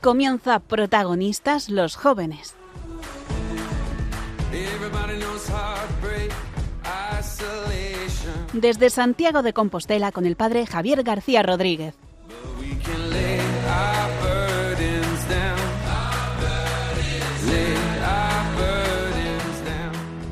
[0.00, 2.54] Comienza protagonistas los jóvenes.
[8.52, 11.94] Desde Santiago de Compostela con el padre Javier García Rodríguez.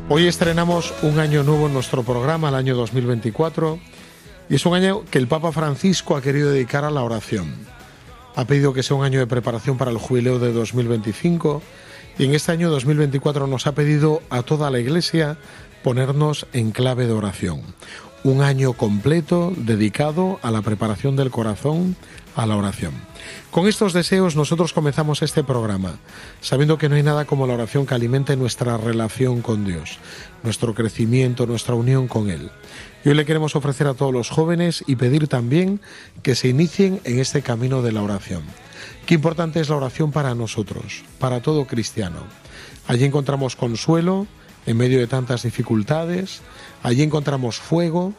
[0.09, 3.81] Hoy estrenamos un año nuevo en nuestro programa, el año 2024,
[4.49, 7.76] y es un año que el Papa Francisco ha querido dedicar a la oración.
[8.37, 11.63] Ha pedido que sea un año de preparación para el jubileo de 2025
[12.19, 15.39] y en este año 2024 nos ha pedido a toda la Iglesia
[15.83, 17.63] ponernos en clave de oración.
[18.25, 21.97] Un año completo dedicado a la preparación del corazón,
[22.35, 22.93] a la oración.
[23.51, 25.99] Con estos deseos nosotros comenzamos este programa,
[26.41, 29.99] sabiendo que no hay nada como la oración que alimente nuestra relación con Dios,
[30.43, 32.51] nuestro crecimiento, nuestra unión con Él.
[33.05, 35.81] Y hoy le queremos ofrecer a todos los jóvenes y pedir también
[36.23, 38.43] que se inicien en este camino de la oración.
[39.07, 42.25] Qué importante es la oración para nosotros, para todo cristiano.
[42.89, 44.27] Allí encontramos consuelo
[44.67, 46.41] en medio de tantas dificultades,
[46.83, 48.15] allí encontramos fuego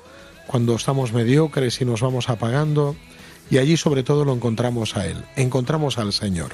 [0.48, 2.96] cuando estamos mediocres y nos vamos apagando,
[3.50, 6.52] y allí sobre todo lo encontramos a Él, encontramos al Señor.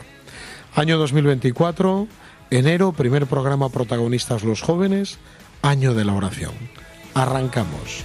[0.76, 2.08] Año 2024,
[2.50, 5.18] enero, primer programa protagonistas los jóvenes,
[5.62, 6.54] año de la oración.
[7.14, 8.04] Arrancamos.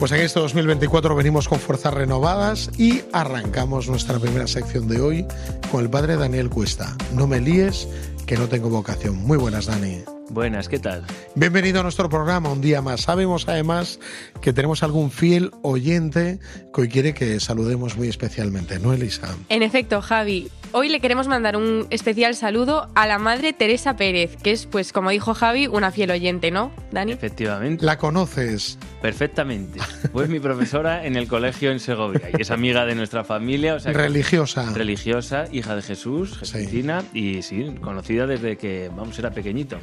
[0.00, 5.26] Pues en este 2024 venimos con fuerzas renovadas y arrancamos nuestra primera sección de hoy
[5.70, 6.96] con el padre Daniel Cuesta.
[7.12, 7.86] No me líes,
[8.26, 9.16] que no tengo vocación.
[9.16, 9.98] Muy buenas, Dani.
[10.30, 11.04] Buenas, ¿qué tal?
[11.34, 13.00] Bienvenido a nuestro programa un día más.
[13.00, 13.98] Sabemos además
[14.40, 16.38] que tenemos algún fiel oyente
[16.72, 19.36] que hoy quiere que saludemos muy especialmente, ¿no, Elisa?
[19.48, 20.48] En efecto, Javi.
[20.72, 24.92] Hoy le queremos mandar un especial saludo a la madre Teresa Pérez, que es, pues,
[24.92, 27.10] como dijo Javi, una fiel oyente, ¿no, Dani?
[27.10, 27.84] Efectivamente.
[27.84, 28.78] ¿La conoces?
[29.02, 29.80] Perfectamente.
[30.12, 33.74] Fue mi profesora en el colegio en Segovia y es amiga de nuestra familia.
[33.74, 34.72] O sea, religiosa.
[34.72, 39.78] Religiosa, hija de Jesús, Jesucina, y sí, conocida desde que, vamos, era pequeñito.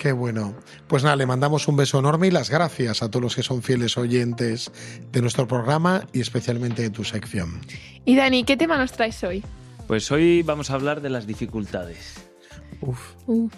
[0.00, 0.54] Qué bueno.
[0.88, 3.62] Pues nada, le mandamos un beso enorme y las gracias a todos los que son
[3.62, 4.72] fieles oyentes
[5.12, 7.60] de nuestro programa y especialmente de tu sección.
[8.06, 9.44] Y Dani, ¿qué tema nos traes hoy?
[9.86, 12.14] Pues hoy vamos a hablar de las dificultades.
[12.80, 12.98] Uf.
[13.26, 13.52] Uf.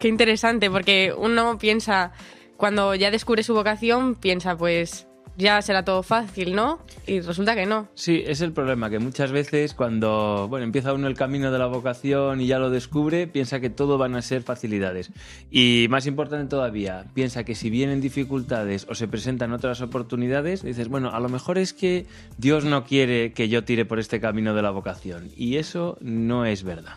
[0.00, 2.10] Qué interesante, porque uno piensa,
[2.56, 5.06] cuando ya descubre su vocación, piensa, pues
[5.36, 6.78] ya será todo fácil, ¿no?
[7.06, 7.88] Y resulta que no.
[7.94, 11.66] Sí, es el problema, que muchas veces cuando bueno, empieza uno el camino de la
[11.66, 15.10] vocación y ya lo descubre, piensa que todo van a ser facilidades.
[15.50, 20.88] Y más importante todavía, piensa que si vienen dificultades o se presentan otras oportunidades, dices,
[20.88, 22.06] bueno, a lo mejor es que
[22.38, 25.30] Dios no quiere que yo tire por este camino de la vocación.
[25.36, 26.96] Y eso no es verdad.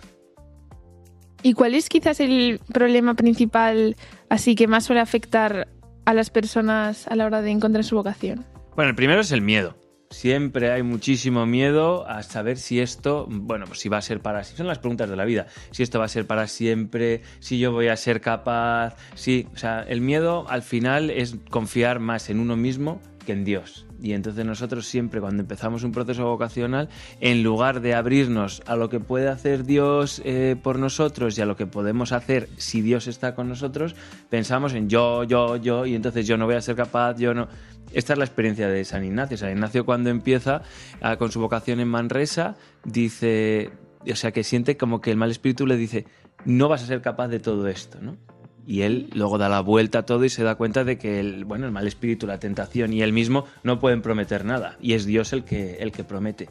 [1.43, 3.95] ¿Y cuál es quizás el problema principal
[4.29, 5.67] así que más suele afectar
[6.07, 8.45] a las personas a la hora de encontrar su vocación?
[8.77, 9.75] Bueno, el primero es el miedo.
[10.09, 14.45] Siempre hay muchísimo miedo a saber si esto, bueno, pues si va a ser para
[14.45, 14.59] siempre.
[14.59, 15.47] Son las preguntas de la vida.
[15.71, 19.47] Si esto va a ser para siempre, si yo voy a ser capaz, si.
[19.53, 23.86] O sea, el miedo al final es confiar más en uno mismo que en Dios.
[24.01, 28.89] Y entonces nosotros siempre cuando empezamos un proceso vocacional, en lugar de abrirnos a lo
[28.89, 33.07] que puede hacer Dios eh, por nosotros y a lo que podemos hacer si Dios
[33.07, 33.95] está con nosotros,
[34.29, 37.47] pensamos en yo, yo, yo, y entonces yo no voy a ser capaz, yo no...
[37.93, 39.37] Esta es la experiencia de San Ignacio.
[39.37, 40.61] San Ignacio cuando empieza
[41.01, 43.71] ah, con su vocación en Manresa, dice,
[44.11, 46.05] o sea, que siente como que el mal espíritu le dice,
[46.45, 48.17] no vas a ser capaz de todo esto, ¿no?
[48.67, 51.45] Y él luego da la vuelta a todo y se da cuenta de que el,
[51.45, 55.05] bueno, el mal espíritu, la tentación y él mismo no pueden prometer nada y es
[55.05, 56.49] Dios el que, el que promete.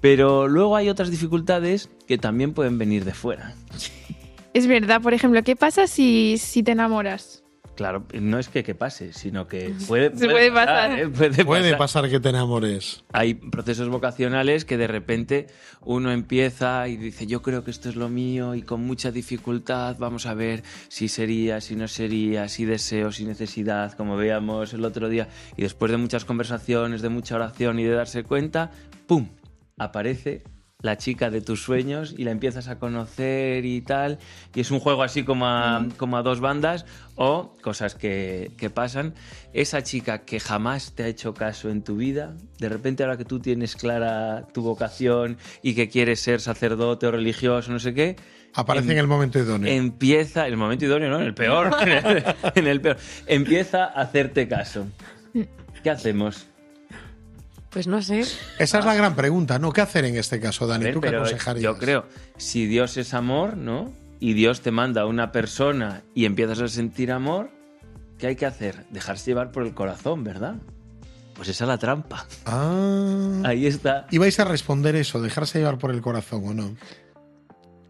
[0.00, 3.56] Pero luego hay otras dificultades que también pueden venir de fuera.
[4.54, 7.42] Es verdad, por ejemplo, ¿qué pasa si, si te enamoras?
[7.76, 10.98] Claro, no es que, que pase, sino que puede, Se puede pasar.
[10.98, 11.08] ¿eh?
[11.08, 11.78] Puede Puede pasar.
[11.78, 13.04] pasar que te enamores.
[13.12, 15.46] Hay procesos vocacionales que de repente
[15.82, 19.96] uno empieza y dice yo creo que esto es lo mío y con mucha dificultad
[19.98, 24.84] vamos a ver si sería, si no sería, si deseo, si necesidad, como veíamos el
[24.84, 25.28] otro día.
[25.56, 28.70] Y después de muchas conversaciones, de mucha oración y de darse cuenta,
[29.06, 29.28] ¡pum!
[29.78, 30.42] Aparece
[30.82, 34.18] la chica de tus sueños y la empiezas a conocer y tal.
[34.54, 36.84] Y es un juego así como a, como a dos bandas
[37.14, 39.14] o cosas que, que pasan.
[39.54, 43.24] Esa chica que jamás te ha hecho caso en tu vida, de repente ahora que
[43.24, 48.16] tú tienes clara tu vocación y que quieres ser sacerdote o religioso, no sé qué,
[48.58, 49.70] Aparece Em- en el momento idóneo.
[49.70, 51.20] empieza, en el momento idóneo, ¿no?
[51.20, 52.24] En el peor, en el,
[52.54, 52.96] en el peor,
[53.26, 54.86] empieza a hacerte caso.
[55.82, 56.46] ¿Qué hacemos?
[57.70, 58.20] Pues no sé.
[58.58, 59.72] Esa es la gran pregunta, ¿no?
[59.72, 60.84] ¿Qué hacer en este caso, Dani?
[60.84, 61.62] ver, ¿Tú qué aconsejarías?
[61.62, 63.92] yo creo, si Dios es amor, ¿no?
[64.18, 67.50] Y Dios te manda a una persona y empiezas a sentir amor,
[68.18, 68.86] ¿qué hay que hacer?
[68.90, 70.54] Dejarse llevar por el corazón, ¿verdad?
[71.34, 72.26] Pues esa es la trampa.
[72.46, 73.42] Ah.
[73.44, 74.06] Ahí está.
[74.10, 76.76] ¿Ibais a responder eso, dejarse llevar por el corazón o no?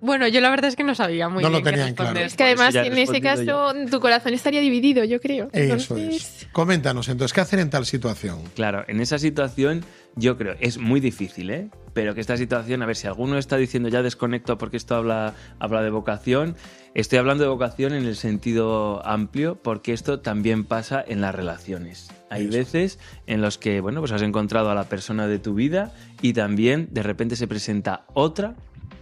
[0.00, 2.18] Bueno, yo la verdad es que no sabía muy No lo bien qué tenían claro.
[2.20, 5.48] Es que Por eso además en ese caso tu corazón estaría dividido, yo creo.
[5.52, 6.48] Eso Entonces, es.
[6.52, 8.40] Coméntanos entonces, ¿qué hacer en tal situación?
[8.54, 9.84] Claro, en esa situación
[10.14, 11.68] yo creo, es muy difícil, ¿eh?
[11.92, 15.34] Pero que esta situación, a ver, si alguno está diciendo ya desconecto porque esto habla,
[15.58, 16.56] habla de vocación,
[16.94, 22.10] estoy hablando de vocación en el sentido amplio porque esto también pasa en las relaciones.
[22.30, 22.58] Hay Eso.
[22.58, 25.92] veces en los que, bueno, pues has encontrado a la persona de tu vida
[26.22, 28.54] y también de repente se presenta otra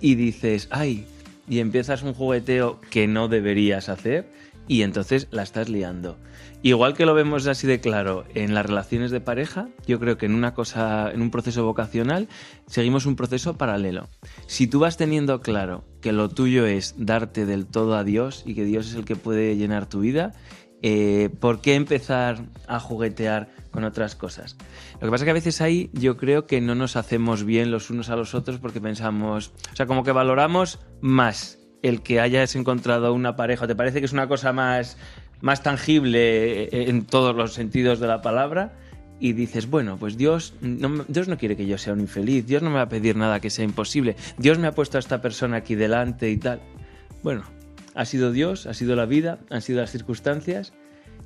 [0.04, 1.06] y dices, ay,
[1.48, 4.30] y empiezas un jugueteo que no deberías hacer
[4.68, 6.18] y entonces la estás liando.
[6.60, 10.26] Igual que lo vemos así de claro en las relaciones de pareja, yo creo que
[10.26, 12.28] en una cosa, en un proceso vocacional,
[12.66, 14.10] seguimos un proceso paralelo.
[14.46, 18.54] Si tú vas teniendo claro que lo tuyo es darte del todo a Dios y
[18.54, 20.34] que Dios es el que puede llenar tu vida,
[20.86, 24.54] eh, ¿por qué empezar a juguetear con otras cosas?
[25.00, 27.70] Lo que pasa es que a veces ahí yo creo que no nos hacemos bien
[27.70, 32.20] los unos a los otros porque pensamos, o sea, como que valoramos más el que
[32.20, 34.98] hayas encontrado una pareja, ¿te parece que es una cosa más,
[35.40, 38.74] más tangible en todos los sentidos de la palabra?
[39.18, 42.62] Y dices, bueno, pues Dios no, Dios no quiere que yo sea un infeliz, Dios
[42.62, 45.22] no me va a pedir nada que sea imposible, Dios me ha puesto a esta
[45.22, 46.60] persona aquí delante y tal.
[47.22, 47.44] Bueno,
[47.94, 50.72] ha sido Dios, ha sido la vida, han sido las circunstancias.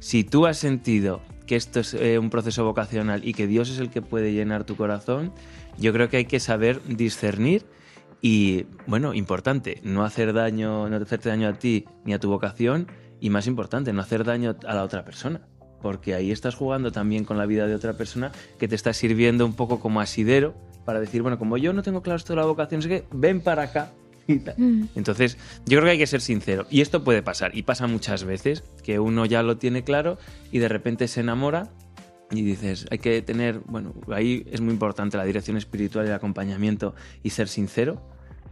[0.01, 3.79] Si tú has sentido que esto es eh, un proceso vocacional y que Dios es
[3.79, 5.33] el que puede llenar tu corazón,
[5.79, 7.65] yo creo que hay que saber discernir
[8.21, 12.89] y, bueno, importante, no hacer daño, no hacerte daño a ti ni a tu vocación
[13.21, 15.41] y más importante, no hacer daño a la otra persona.
[15.81, 19.47] Porque ahí estás jugando también con la vida de otra persona que te está sirviendo
[19.47, 20.55] un poco como asidero
[20.85, 23.41] para decir, bueno, como yo no tengo claro esto de la vocación, es que ven
[23.41, 23.93] para acá
[24.29, 24.85] Mm.
[24.95, 26.67] Entonces, yo creo que hay que ser sincero.
[26.71, 30.19] Y esto puede pasar, y pasa muchas veces, que uno ya lo tiene claro
[30.53, 31.71] y de repente se enamora
[32.31, 36.15] y dices, hay que tener, bueno, ahí es muy importante la dirección espiritual y el
[36.15, 38.03] acompañamiento y ser sincero.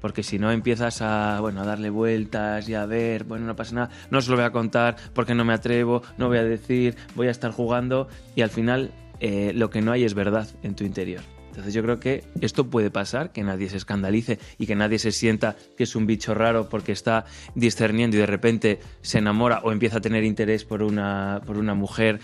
[0.01, 3.75] Porque si no empiezas a, bueno, a darle vueltas y a ver, bueno, no pasa
[3.75, 6.97] nada, no se lo voy a contar porque no me atrevo, no voy a decir,
[7.15, 10.75] voy a estar jugando y al final eh, lo que no hay es verdad en
[10.75, 11.23] tu interior.
[11.57, 15.11] Entonces yo creo que esto puede pasar, que nadie se escandalice y que nadie se
[15.11, 17.25] sienta que es un bicho raro porque está
[17.55, 21.73] discerniendo y de repente se enamora o empieza a tener interés por una, por una
[21.73, 22.21] mujer,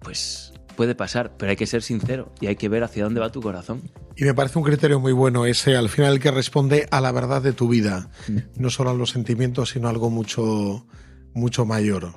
[0.00, 3.30] pues puede pasar, pero hay que ser sincero y hay que ver hacia dónde va
[3.30, 3.82] tu corazón.
[4.16, 7.12] Y me parece un criterio muy bueno ese, al final, el que responde a la
[7.12, 8.08] verdad de tu vida,
[8.56, 10.86] no solo a los sentimientos, sino a algo mucho,
[11.34, 12.14] mucho mayor.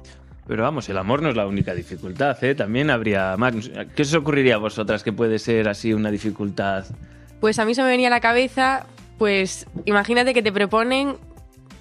[0.47, 2.55] Pero vamos, el amor no es la única dificultad, ¿eh?
[2.55, 3.53] También habría más.
[3.95, 6.85] ¿Qué os ocurriría a vosotras que puede ser así una dificultad?
[7.41, 8.85] Pues a mí se me venía a la cabeza,
[9.17, 11.17] pues imagínate que te proponen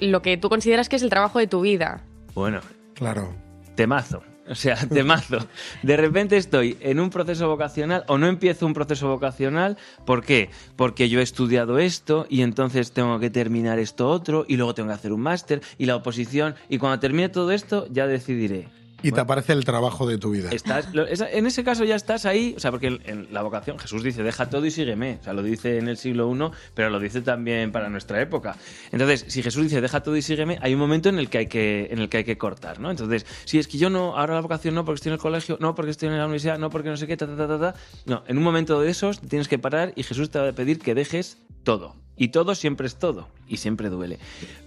[0.01, 2.01] lo que tú consideras que es el trabajo de tu vida.
[2.35, 2.61] Bueno,
[2.95, 3.33] Claro.
[3.77, 4.23] temazo.
[4.51, 5.39] O sea, temazo.
[5.83, 9.77] De repente estoy en un proceso vocacional o no empiezo un proceso vocacional.
[10.05, 10.51] ¿Por qué?
[10.77, 14.89] Porque yo he estudiado esto y entonces tengo que terminar esto otro y luego tengo
[14.89, 16.55] que hacer un máster y la oposición.
[16.69, 18.86] Y cuando termine todo esto ya decidiré.
[19.03, 20.51] Y te aparece el trabajo de tu vida.
[20.51, 24.03] Estás, en ese caso ya estás ahí, o sea, porque en, en la vocación Jesús
[24.03, 25.19] dice, deja todo y sígueme.
[25.21, 28.57] O sea, lo dice en el siglo I, pero lo dice también para nuestra época.
[28.93, 31.47] Entonces, si Jesús dice, deja todo y sígueme, hay un momento en el que hay
[31.47, 32.91] que, en el que, hay que cortar, ¿no?
[32.91, 35.59] Entonces, si es que yo no, ahora la vocación no, porque estoy en el colegio,
[35.61, 37.59] no, porque estoy en la universidad, no, porque no sé qué, ta, ta, ta, ta,
[37.59, 37.75] ta.
[38.07, 40.79] No, en un momento de esos tienes que parar y Jesús te va a pedir
[40.79, 41.97] que dejes todo.
[42.17, 43.29] Y todo siempre es todo.
[43.47, 44.19] Y siempre duele.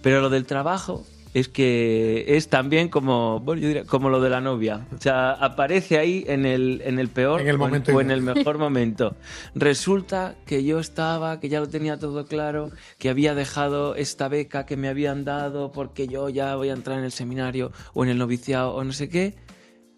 [0.02, 4.30] Pero lo del trabajo es que es también como, bueno, yo diría, como lo de
[4.30, 4.86] la novia.
[4.92, 8.00] O sea, aparece ahí en el, en el peor En el o en- momento o
[8.00, 9.14] en el mejor momento.
[9.54, 14.66] Resulta que yo estaba, que ya lo tenía todo claro, que había dejado esta beca
[14.66, 18.10] que me habían dado porque yo ya voy a entrar en el seminario o en
[18.10, 19.36] el noviciado o no sé qué.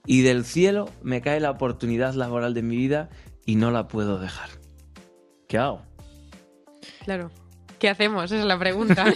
[0.04, 3.08] Y del cielo me cae la oportunidad laboral de mi vida
[3.46, 4.48] y no la puedo dejar.
[5.48, 5.80] ¿Qué hago?
[7.04, 7.30] Claro.
[7.78, 8.24] ¿Qué hacemos?
[8.24, 9.04] Esa es la pregunta.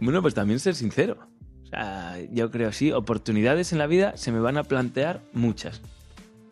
[0.00, 1.18] Bueno, pues también ser sincero.
[1.64, 5.80] O sea, yo creo sí, oportunidades en la vida se me van a plantear muchas.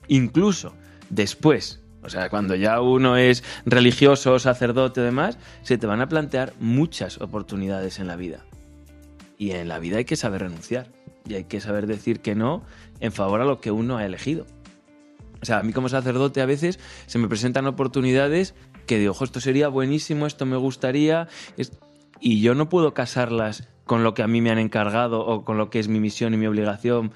[0.08, 0.74] Incluso
[1.10, 6.08] después, o sea, cuando ya uno es religioso, sacerdote o demás, se te van a
[6.08, 8.44] plantear muchas oportunidades en la vida.
[9.38, 10.90] Y en la vida hay que saber renunciar.
[11.26, 12.64] Y hay que saber decir que no
[13.00, 14.46] en favor a lo que uno ha elegido.
[15.40, 18.54] O sea, a mí como sacerdote a veces se me presentan oportunidades
[18.86, 21.28] que digo, ojo, esto sería buenísimo, esto me gustaría,
[22.24, 25.58] y yo no puedo casarlas con lo que a mí me han encargado o con
[25.58, 27.12] lo que es mi misión y mi obligación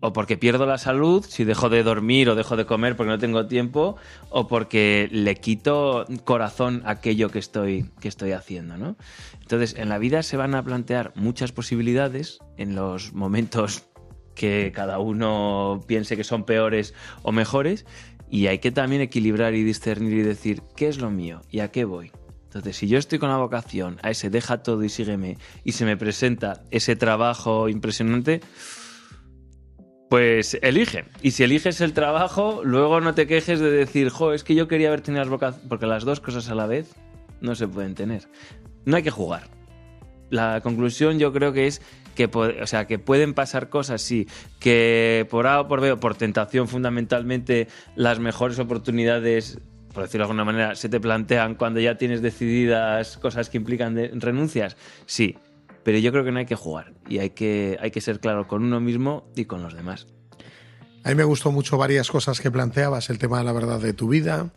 [0.00, 3.20] o porque pierdo la salud si dejo de dormir o dejo de comer porque no
[3.20, 3.94] tengo tiempo,
[4.30, 8.96] o porque le quito corazón aquello que estoy, que estoy haciendo, ¿no?
[9.40, 13.84] Entonces, en la vida se van a plantear muchas posibilidades en los momentos
[14.34, 17.86] que cada uno piense que son peores o mejores,
[18.28, 21.70] y hay que también equilibrar y discernir y decir, ¿qué es lo mío y a
[21.70, 22.10] qué voy?
[22.52, 25.86] Entonces, si yo estoy con la vocación a ese deja todo y sígueme, y se
[25.86, 28.42] me presenta ese trabajo impresionante,
[30.10, 31.06] pues elige.
[31.22, 34.68] Y si eliges el trabajo, luego no te quejes de decir, jo, es que yo
[34.68, 36.94] quería haber tenido las vocaciones, porque las dos cosas a la vez
[37.40, 38.28] no se pueden tener.
[38.84, 39.48] No hay que jugar.
[40.28, 41.80] La conclusión yo creo que es
[42.14, 44.28] que, o sea, que pueden pasar cosas, sí,
[44.60, 49.58] que por A o por B o por tentación fundamentalmente las mejores oportunidades
[49.92, 53.96] por decirlo de alguna manera, se te plantean cuando ya tienes decididas cosas que implican
[54.20, 54.76] renuncias?
[55.06, 55.36] Sí,
[55.84, 58.46] pero yo creo que no hay que jugar y hay que, hay que ser claro
[58.46, 60.06] con uno mismo y con los demás.
[61.04, 63.92] A mí me gustó mucho varias cosas que planteabas, el tema de la verdad de
[63.92, 64.52] tu vida,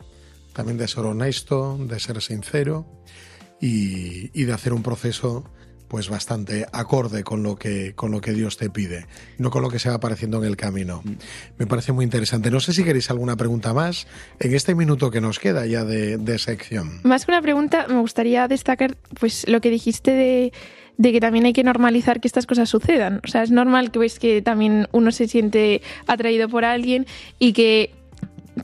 [0.52, 2.86] también de ser honesto, de ser sincero
[3.60, 5.44] y, y de hacer un proceso
[5.88, 9.06] pues bastante acorde con lo que con lo que Dios te pide,
[9.38, 11.02] no con lo que se va apareciendo en el camino.
[11.04, 11.12] Mm.
[11.58, 12.50] Me parece muy interesante.
[12.50, 14.06] No sé si queréis alguna pregunta más
[14.38, 17.00] en este minuto que nos queda ya de, de sección.
[17.04, 20.52] Más que una pregunta, me gustaría destacar pues lo que dijiste de
[20.98, 23.20] de que también hay que normalizar que estas cosas sucedan.
[23.24, 27.06] O sea, es normal que ves que también uno se siente atraído por alguien
[27.38, 27.90] y que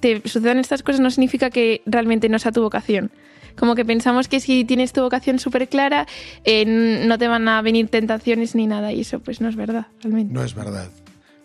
[0.00, 3.10] te sucedan estas cosas no significa que realmente no sea tu vocación.
[3.56, 6.06] Como que pensamos que si tienes tu vocación súper clara,
[6.44, 6.64] eh,
[7.06, 10.32] no te van a venir tentaciones ni nada, y eso pues no es verdad, realmente.
[10.32, 10.90] No es verdad.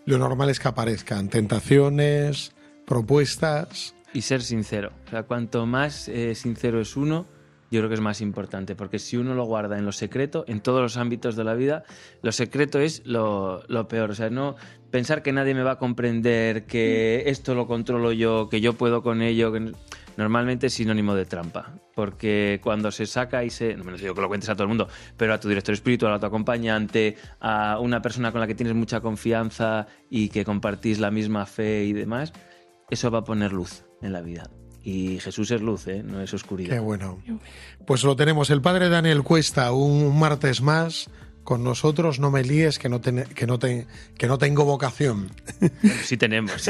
[0.06, 2.54] Lo normal es que aparezcan tentaciones,
[2.86, 3.94] propuestas.
[4.14, 4.94] Y ser sincero.
[5.08, 7.26] O sea, cuanto más eh, sincero es uno,
[7.70, 10.62] yo creo que es más importante, porque si uno lo guarda en lo secreto, en
[10.62, 11.84] todos los ámbitos de la vida,
[12.22, 14.12] lo secreto es lo, peor.
[14.12, 14.56] O sea, no
[14.90, 19.04] pensar que nadie me va a comprender, que esto lo controlo yo, que yo puedo
[19.04, 19.74] con ello, que
[20.18, 24.22] normalmente es sinónimo de trampa, porque cuando se saca y se, no me digo que
[24.22, 27.80] lo cuentes a todo el mundo, pero a tu director espiritual, a tu acompañante, a
[27.80, 31.94] una persona con la que tienes mucha confianza y que compartís la misma fe y
[31.94, 32.34] demás,
[32.90, 34.50] eso va a poner luz en la vida.
[34.84, 36.02] Y Jesús es luz, ¿eh?
[36.02, 36.76] no es oscuridad.
[36.76, 37.22] Qué bueno.
[37.86, 38.50] Pues lo tenemos.
[38.50, 41.10] El padre Daniel Cuesta, un martes más
[41.48, 42.20] con nosotros.
[42.20, 45.32] No me líes, que no, que no, que no tengo vocación.
[46.04, 46.70] Sí tenemos.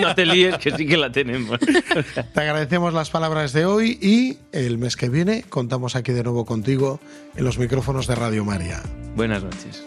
[0.00, 1.60] No te líes, que sí que la tenemos.
[1.60, 6.44] Te agradecemos las palabras de hoy y el mes que viene contamos aquí de nuevo
[6.44, 6.98] contigo
[7.36, 8.82] en los micrófonos de Radio María.
[9.14, 9.84] Buenas noches.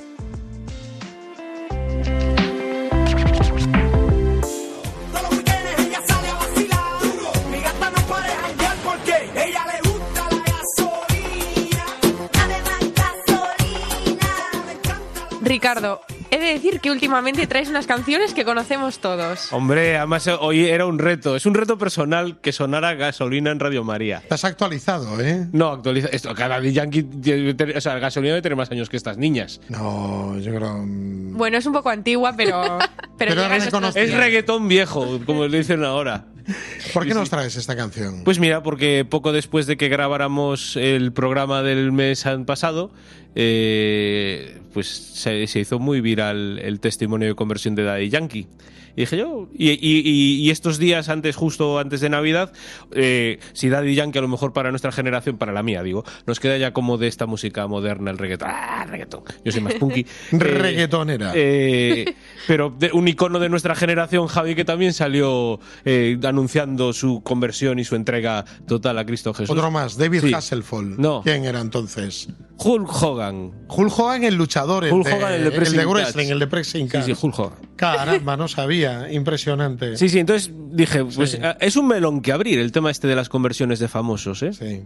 [15.54, 19.54] Ricardo, he de decir que últimamente traes unas canciones que conocemos todos.
[19.54, 21.36] Hombre, además hoy era un reto.
[21.36, 24.18] Es un reto personal que sonara gasolina en Radio María.
[24.18, 25.48] Estás actualizado, ¿eh?
[25.52, 26.08] No, actualiza.
[26.08, 27.06] Esto, cada Yankee.
[27.76, 29.62] O sea, gasolina debe tener más años que estas niñas.
[29.70, 30.80] No, yo creo.
[30.88, 31.38] Mm.
[31.38, 32.80] Bueno, es un poco antigua, pero.
[33.16, 36.26] Pero, es reggaetón viejo, como le dicen ahora.
[36.94, 38.24] ¿Por qué nos traes esta canción?
[38.24, 42.92] Pues mira, porque poco después de que grabáramos el programa del mes pasado,
[43.36, 48.48] eh, pues se, se, hizo muy viral el testimonio de conversión de Daddy Yankee.
[48.96, 52.54] Y dije yo, y, estos días antes, justo antes de Navidad,
[52.92, 56.40] eh, si Daddy Yankee a lo mejor para nuestra generación, para la mía digo, nos
[56.40, 58.50] queda ya como de esta música moderna, el reggaetón.
[58.52, 59.24] ¡Ah, reggaetón!
[59.44, 60.06] Yo soy más punky.
[60.32, 61.32] Reggaetonera.
[61.36, 62.14] Eh,
[62.48, 67.84] pero un icono de nuestra generación, Javi, que también salió eh, anunciando su conversión y
[67.86, 69.56] su entrega total a Cristo Jesús.
[69.56, 70.74] Otro más, David Hasselhoff.
[70.74, 71.22] No.
[71.24, 72.30] ¿Quién era entonces?
[72.58, 73.52] Hulk Hogan.
[73.68, 74.86] Hulk Hogan, el luchador.
[74.86, 77.60] Hulk Hogan, el de, el de Wrestling, el de Pressing Sí, sí, Hulk Hogan.
[77.76, 78.83] Caramba, no sabía.
[79.12, 79.98] Impresionante.
[79.98, 83.16] Sí, sí, entonces dije, pues eh, es un melón que abrir el tema este de
[83.16, 84.54] las conversiones de famosos, ¿eh?
[84.54, 84.84] Sí.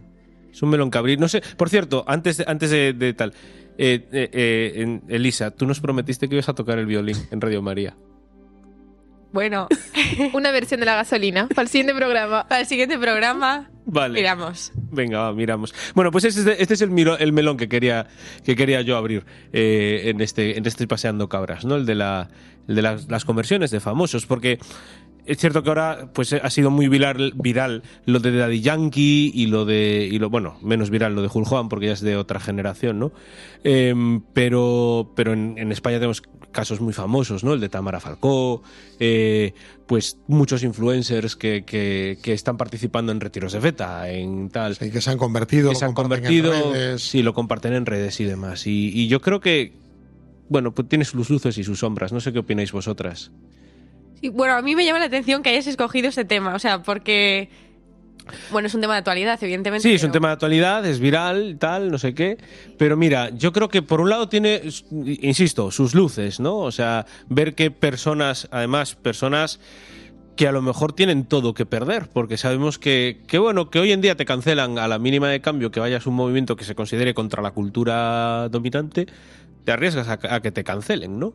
[0.52, 1.20] Es un melón que abrir.
[1.20, 3.34] No sé, por cierto, antes de, antes de, tal,
[3.78, 7.96] eh, eh, Elisa, tú nos prometiste que ibas a tocar el violín en Radio María.
[9.34, 9.68] Bueno,
[10.34, 12.48] una versión de la gasolina para el siguiente programa.
[12.48, 13.70] Para el siguiente programa.
[13.86, 14.20] Vale.
[14.20, 14.72] Miramos.
[14.92, 18.08] Venga, este, Bueno, pues este, este es el, el, melón que quería,
[18.44, 21.76] que quería yo abrir eh, en, este, en este Paseando Cabras, ¿no?
[21.76, 22.30] El de, la,
[22.68, 24.60] de las, las conversiones de famosos, porque
[25.28, 29.48] es cierto que ahora pues ha sido muy viral, viral lo de Daddy Yankee y
[29.48, 32.16] lo de y lo bueno menos viral lo de Hulk Hogan porque ya es de
[32.16, 33.12] otra generación no
[33.64, 38.64] em, pero pero en, España tenemos casos muy famosos no el de Tamara Falcó
[39.00, 39.54] eh,
[39.86, 44.78] pues muchos influencers que, que, están participando en retiros de feta en tal.
[44.78, 46.54] Que se han convertido que se han convertido
[46.98, 48.68] sí lo comparten en redes y demás.
[48.68, 49.87] Y, y yo creo que
[50.50, 52.12] bueno, pues tiene sus luces y sus sombras.
[52.12, 53.32] No sé qué opináis vosotras.
[54.22, 56.82] Sí, bueno, a mí me llama la atención que hayas escogido este tema, o sea,
[56.82, 57.50] porque...
[58.52, 59.88] Bueno, es un tema de actualidad, evidentemente.
[59.88, 62.38] Sí, es un tema de actualidad, es viral, tal, no sé qué.
[62.78, 66.58] Pero mira, yo creo que por un lado tiene, insisto, sus luces, ¿no?
[66.58, 69.62] O sea, ver que personas, además, personas
[70.36, 73.94] que a lo mejor tienen todo que perder, porque sabemos que, que, bueno, que hoy
[73.94, 76.66] en día te cancelan a la mínima de cambio que vayas a un movimiento que
[76.66, 79.08] se considere contra la cultura dominante,
[79.68, 81.34] te arriesgas a, a que te cancelen, ¿no?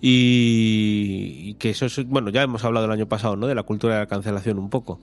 [0.00, 3.48] Y, y que eso es, bueno, ya hemos hablado el año pasado, ¿no?
[3.48, 5.00] De la cultura de la cancelación un poco.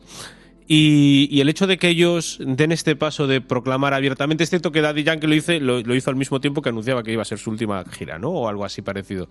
[0.65, 4.71] Y, y el hecho de que ellos den este paso de proclamar abiertamente, es cierto
[4.71, 7.21] que Daddy Yankee lo, hice, lo, lo hizo al mismo tiempo que anunciaba que iba
[7.21, 8.29] a ser su última gira, ¿no?
[8.29, 9.29] O algo así parecido.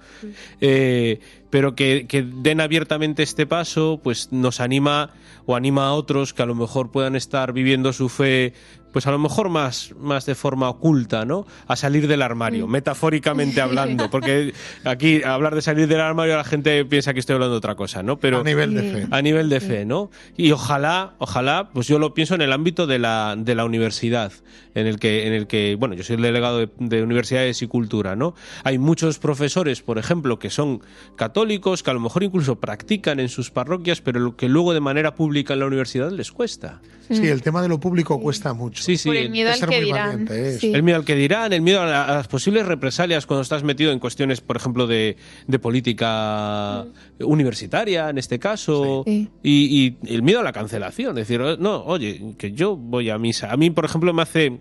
[0.60, 1.18] Eh,
[1.50, 5.10] pero que, que den abiertamente este paso, pues nos anima
[5.46, 8.52] o anima a otros que a lo mejor puedan estar viviendo su fe,
[8.92, 11.46] pues a lo mejor más, más de forma oculta, ¿no?
[11.66, 14.52] A salir del armario, metafóricamente hablando, porque
[14.84, 18.02] aquí hablar de salir del armario la gente piensa que estoy hablando de otra cosa,
[18.02, 18.18] ¿no?
[18.18, 19.06] Pero a nivel de fe.
[19.10, 20.10] a nivel de fe, ¿no?
[20.36, 24.32] Y ojalá, ojalá, pues yo lo pienso en el ámbito de la, de la universidad,
[24.80, 27.66] en el que, en el que, bueno, yo soy el delegado de, de universidades y
[27.66, 28.34] cultura, ¿no?
[28.64, 30.80] Hay muchos profesores, por ejemplo, que son
[31.16, 34.80] católicos, que a lo mejor incluso practican en sus parroquias, pero lo que luego de
[34.80, 36.80] manera pública en la universidad les cuesta.
[37.10, 38.82] Sí, el tema de lo público cuesta mucho.
[38.82, 39.08] Sí, sí.
[39.08, 40.26] Por el miedo al ser que dirán.
[40.26, 40.58] valiente.
[40.58, 40.74] Sí.
[40.74, 43.62] El miedo al que dirán, el miedo a, la- a las posibles represalias cuando estás
[43.64, 45.16] metido en cuestiones, por ejemplo, de,
[45.46, 46.84] de política
[47.20, 49.28] universitaria, en este caso, Sí.
[49.42, 51.16] y, y el miedo a la cancelación.
[51.18, 53.50] Es decir, no, oye, que yo voy a misa.
[53.52, 54.58] A mí, por ejemplo, me hace...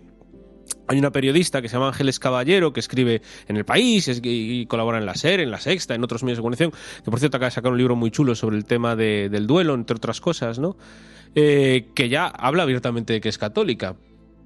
[0.86, 4.60] Hay una periodista que se llama Ángeles Caballero que escribe en El País es- y,
[4.62, 6.72] y colabora en La SER, en La Sexta, en otros medios de comunicación,
[7.04, 9.46] que por cierto acaba de sacar un libro muy chulo sobre el tema de- del
[9.46, 10.76] duelo, entre otras cosas, ¿no?
[11.34, 13.96] Eh, que ya habla abiertamente de que es católica,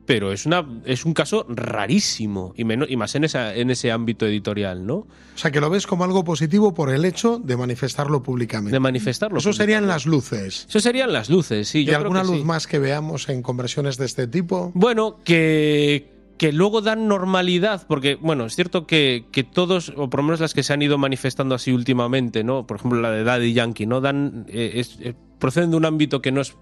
[0.04, 3.92] pero es una es un caso rarísimo y, menos, y más en, esa, en ese
[3.92, 4.94] ámbito editorial, ¿no?
[4.96, 5.06] O
[5.38, 8.72] sea, que lo ves como algo positivo por el hecho de manifestarlo públicamente.
[8.74, 9.38] De manifestarlo.
[9.38, 10.66] Eso serían las luces.
[10.68, 11.78] Eso serían las luces, sí.
[11.78, 12.44] ¿Y yo creo alguna que luz sí.
[12.44, 14.72] más que veamos en conversiones de este tipo?
[14.74, 16.12] Bueno, que,
[16.42, 20.55] que luego dan normalidad, porque, bueno, es cierto que, todos, o por lo menos las
[20.55, 22.66] que se han ido manifestando así últimamente, ¿no?
[22.66, 24.00] Por ejemplo, la de Daddy Yankee, ¿no?
[24.00, 26.57] Dan, eh, eh, proceden de un ámbito que no es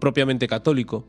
[0.00, 1.06] propiamente católico,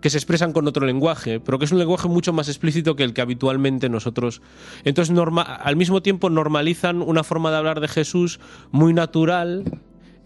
[0.00, 3.04] que se expresan con otro lenguaje, pero que es un lenguaje mucho más explícito que
[3.04, 4.40] el que habitualmente nosotros.
[4.84, 9.82] Entonces, norma- al mismo tiempo, normalizan una forma de hablar de Jesús muy natural.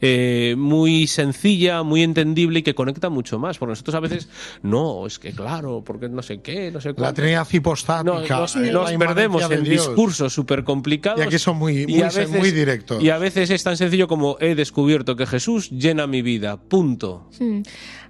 [0.06, 3.56] Eh, muy sencilla, muy entendible y que conecta mucho más.
[3.58, 4.28] Porque nosotros a veces,
[4.62, 7.14] no, es que claro, porque no sé qué, no sé La cuánto.
[7.22, 8.36] Trinidad No, hipostática.
[8.38, 9.86] nos, eh, nos la perdemos en Dios.
[9.88, 11.20] discursos súper complicados.
[11.20, 13.02] Y aquí son muy- y muy- muy directos.
[13.02, 16.58] Y a veces es tan sencillo como he descubierto que Jesús llena mi vida.
[16.58, 17.28] Punto.
[17.40, 17.60] Mm.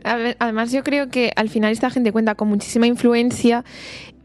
[0.03, 3.65] A ver, Además, yo creo que al final esta gente cuenta con muchísima influencia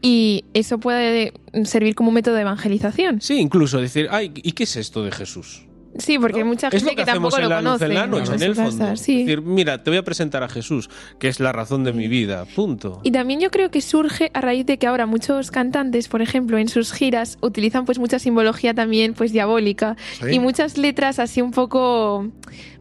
[0.02, 1.32] y eso puede
[1.64, 3.20] servir como un método de evangelización.
[3.20, 5.66] Sí, incluso decir, ay, ¿y qué es esto de Jesús?
[5.98, 7.84] Sí, porque hay mucha es gente lo que, que, hacemos tampoco en lo luz conoce.
[7.86, 8.96] en la noche, en el fondo.
[8.96, 9.20] sí.
[9.20, 12.06] Es decir, mira, te voy a presentar a Jesús, que es la razón de mi
[12.08, 12.44] vida.
[12.54, 13.00] Punto.
[13.02, 16.58] Y también yo creo que surge a raíz de que ahora muchos cantantes, por ejemplo,
[16.58, 20.26] en sus giras utilizan pues mucha simbología también pues diabólica Sí.
[20.34, 22.28] y muchas letras así un poco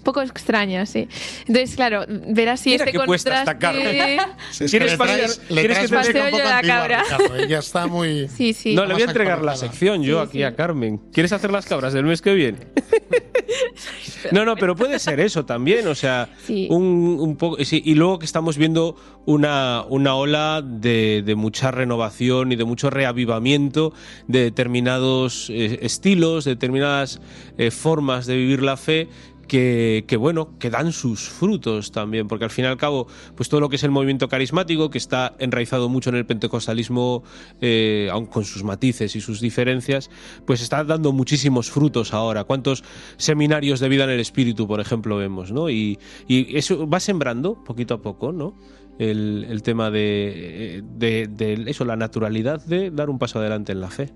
[0.03, 1.07] poco extrañas, sí.
[1.47, 4.17] Entonces, claro, ver así Mira este qué puesta está contraste.
[4.51, 6.43] Si es ¿Quieres que le traes- le quieres traes que te paseo un yo poco
[6.49, 7.03] la antigua, cabra?
[7.03, 8.27] Ricardo, Ella está muy...
[8.35, 8.75] Sí, sí.
[8.75, 10.43] no, le voy a entregar la sección yo Sí, aquí sí.
[10.43, 10.97] a Carmen.
[11.13, 12.59] ¿Quieres hacer las cabras del mes que viene?
[14.31, 16.67] no, no, pero puede ser eso también, o sea, Sí.
[16.69, 17.63] un, un poco...
[17.63, 22.63] sí, y luego que estamos viendo una, una ola de, de mucha renovación y de
[22.65, 23.93] mucho reavivamiento
[24.27, 27.21] de determinados eh, estilos, de determinadas
[27.57, 29.07] eh, formas de vivir la fe
[29.49, 33.59] que, bueno, que dan sus frutos también, porque al fin y al cabo, pues todo
[33.59, 37.23] lo que es el movimiento carismático, que está enraizado mucho en el pentecostalismo,
[37.59, 40.09] eh, aun con sus matices y sus diferencias,
[40.45, 42.45] pues está dando muchísimos frutos ahora.
[42.45, 42.85] ¿Cuántos
[43.17, 45.69] seminarios de vida en el espíritu, por ejemplo, vemos, ¿no?
[45.69, 48.55] Y, y eso va sembrando poquito a poco, ¿no?
[48.99, 53.81] El, el tema de, de, de eso, la naturalidad de dar un paso adelante en
[53.81, 54.13] la fe.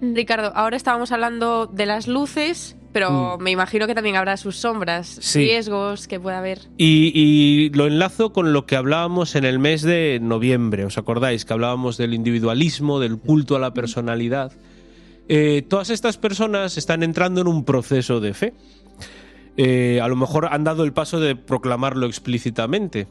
[0.00, 5.18] Ricardo, ahora estábamos hablando de las luces, pero me imagino que también habrá sus sombras,
[5.18, 5.22] Mm.
[5.22, 5.38] Sí.
[5.40, 6.60] riesgos que pueda haber.
[6.78, 11.44] Y, y lo enlazo con lo que hablábamos en el mes de noviembre, ¿os acordáis?
[11.44, 14.52] Que hablábamos del individualismo, del culto a la personalidad.
[15.28, 18.54] Eh, todas estas personas están entrando en un proceso de fe.
[19.58, 23.08] Eh, a lo mejor han dado el paso de proclamarlo explícitamente,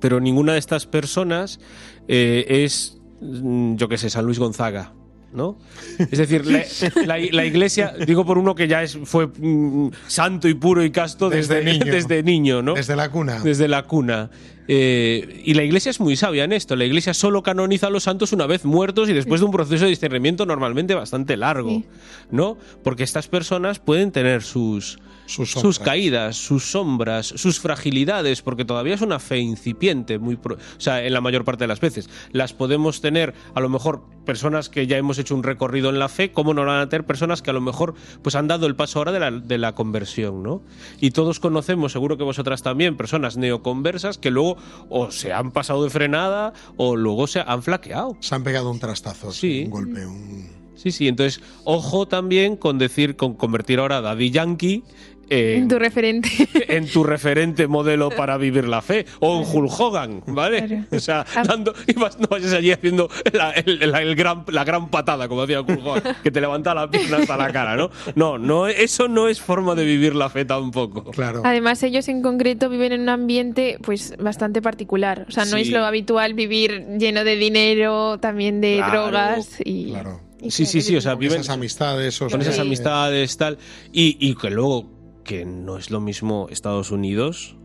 [0.00, 1.60] pero ninguna de estas personas
[2.08, 4.92] eh, es, mm, yo qué sé, San Luis Gonzaga.
[5.32, 5.58] ¿No?
[5.98, 6.62] Es decir, la,
[7.06, 10.90] la- la iglesia, digo por uno que ya es, fue mm, santo y puro y
[10.90, 11.84] casto desde, Desde niño.
[11.92, 12.74] desde niño, ¿no?
[12.74, 13.40] Desde la cuna.
[13.40, 14.30] Desde la cuna.
[14.68, 16.76] Eh, y la iglesia es muy sabia en esto.
[16.76, 19.84] La iglesia solo canoniza a los santos una vez muertos y después de un proceso
[19.84, 21.84] de discernimiento normalmente bastante largo, Sí.
[22.30, 22.56] ¿no?
[22.84, 28.94] Porque estas personas pueden tener sus, Sus sus, caídas, sus sombras, sus fragilidades, porque todavía
[28.94, 32.10] es una fe incipiente, muy pro- o sea, en la mayor parte de las veces.
[32.32, 36.08] Las podemos tener, a lo mejor, personas que ya hemos hecho un recorrido en la
[36.08, 38.66] fe, como no lo van a tener personas que a lo mejor pues han dado
[38.66, 40.62] el paso ahora de la, de la conversión, ¿no?
[41.00, 44.56] Y todos conocemos, seguro que vosotras también, personas neoconversas que luego
[44.88, 48.16] o se han pasado de frenada o luego se han flaqueado.
[48.20, 49.62] Se han pegado un trastazo, Sí.
[49.64, 50.61] un golpe, un...
[50.74, 54.82] Sí, sí, entonces, ojo también con decir, con convertir ahora a Daddy Yankee
[55.30, 56.28] en, Tu referente.
[56.68, 60.66] en tu referente modelo para vivir la fe o en Hulk Hogan, ¿vale?
[60.66, 60.84] Claro.
[60.90, 61.42] O sea, Ah.
[61.46, 65.28] dando, y vas, no vayas allí haciendo la, el- la- el gran, la gran patada,
[65.28, 67.90] como hacía Hulk Hogan, que te levanta la pierna hasta la cara, ¿no?
[68.14, 71.04] No, no, eso no es forma de vivir la fe tampoco.
[71.12, 71.40] Claro.
[71.44, 75.24] Además, ellos en concreto viven en un ambiente pues bastante particular.
[75.28, 75.62] O sea, no Sí.
[75.62, 79.90] es lo habitual vivir lleno de dinero, también de Claro, drogas y...
[79.92, 80.20] claro.
[80.48, 83.58] Sí, sí, sí, o sea, Con viven esas amistades, esos- con esas amistades, tal,
[83.92, 84.90] y, y que luego,
[85.24, 87.56] que no es lo mismo Estados Unidos,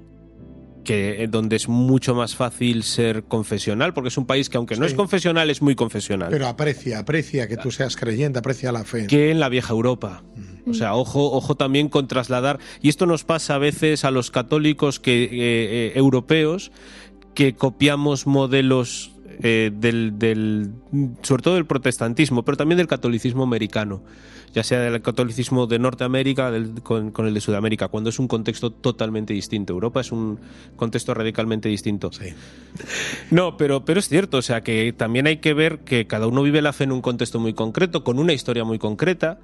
[0.84, 4.78] que eh, donde es mucho más fácil ser confesional, porque es un país que aunque
[4.78, 6.30] no es confesional, es muy confesional.
[6.30, 9.06] Pero aprecia, aprecia que tú seas creyente, aprecia la fe.
[9.08, 10.24] que en la vieja Europa.
[10.70, 12.60] O sea, ojo, ojo también con trasladar.
[12.82, 16.72] Y esto nos pasa a veces a los católicos que, eh, eh, europeos
[17.34, 20.72] que copiamos modelos eh, del, del,
[21.22, 24.02] sobre todo del protestantismo, pero también del catolicismo americano,
[24.54, 28.28] ya sea del catolicismo de Norteamérica del- con, con el de Sudamérica, cuando es un
[28.28, 29.74] contexto totalmente distinto.
[29.74, 30.40] Europa es un
[30.76, 32.12] contexto radicalmente distinto.
[32.12, 32.34] Sí.
[33.32, 36.42] No, pero, pero es cierto, o sea que también hay que ver que cada uno
[36.44, 39.40] vive la fe en un contexto muy concreto, con una historia muy concreta.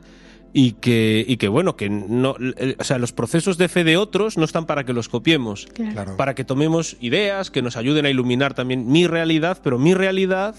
[0.56, 3.98] Y que, y que bueno, que no, el- o sea, los procesos de fe de
[3.98, 5.94] otros no están para que los copiemos, Claro.
[5.94, 6.18] Claro.
[6.18, 10.56] para que tomemos ideas que nos ayuden a iluminar también mi realidad, pero mi realidad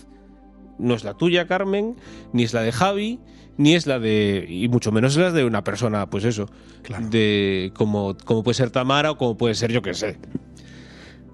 [0.79, 1.95] no es la tuya, Carmen,
[2.33, 3.21] ni es la de Javi,
[3.57, 6.51] ni es la de, y mucho menos es la de una persona, pues eso,
[6.83, 7.07] Claro.
[7.09, 10.19] de como, como puede ser Tamara o como puede ser yo que sé.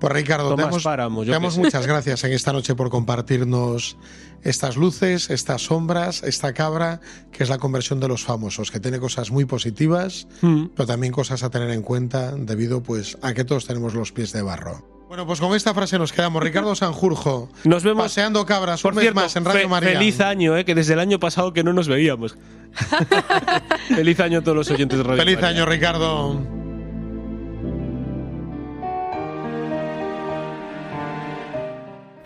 [0.00, 3.96] Pues Ricardo, te Tomás damos, Páramo, yo muchas gracias en esta noche por compartirnos
[4.42, 8.98] estas luces, estas sombras, esta cabra, que es la conversión de los famosos, que tiene
[8.98, 10.68] cosas muy positivas, Mm.
[10.74, 14.32] pero también cosas a tener en cuenta debido pues a que todos tenemos los pies
[14.32, 14.88] de barro.
[15.08, 16.40] Bueno, pues con esta frase nos quedamos.
[16.42, 19.90] Ricardo Sanjurjo, Nos vemos paseando cabras Por un mes cierto, más en Radio fe- María.
[19.98, 22.36] feliz año, eh, que desde el año pasado que no nos veíamos.
[23.88, 25.48] feliz año a todos los oyentes de Radio Feliz María.
[25.48, 26.59] año, Ricardo.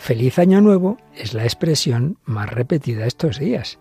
[0.04, 3.78] Feliz Año Nuevo es la expresión más repetida estos días.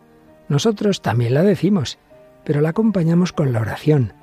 [0.48, 2.00] Nosotros también la decimos,
[2.46, 4.14] pero la acompañamos con la oración,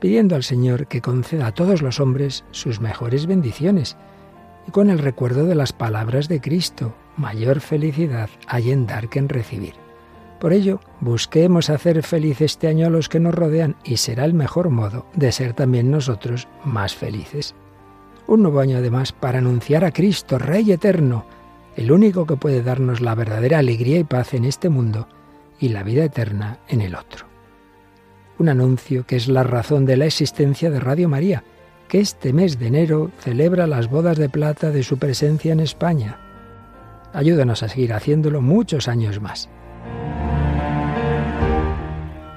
[0.00, 3.98] pidiendo al Señor que conceda a todos los hombres sus mejores bendiciones
[4.66, 9.18] y con el recuerdo de las palabras de Cristo, mayor felicidad hay en dar que
[9.18, 9.74] en recibir.
[10.40, 14.32] Por ello, busquemos hacer feliz este año a los que nos rodean y será el
[14.32, 17.54] mejor modo de ser también nosotros más felices.
[18.26, 21.26] Un nuevo año además para anunciar a Cristo, Rey eterno,
[21.80, 25.08] el único que puede darnos la verdadera alegría y paz en este mundo
[25.58, 27.24] y la vida eterna en el otro.
[28.38, 31.42] Un anuncio que es la razón de la existencia de Radio María,
[31.88, 36.20] que este mes de enero celebra las bodas de plata de su presencia en España.
[37.14, 39.48] Ayúdanos a seguir haciéndolo muchos años más.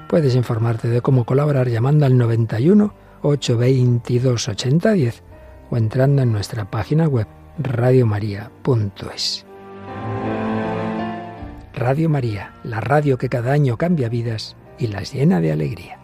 [0.08, 5.22] Puedes informarte de cómo colaborar llamando al 91 822 8010
[5.68, 7.26] o entrando en nuestra página web
[7.58, 9.46] radiomaria.es.
[11.72, 16.03] Radio María, la radio que cada año cambia vidas y las llena de alegría.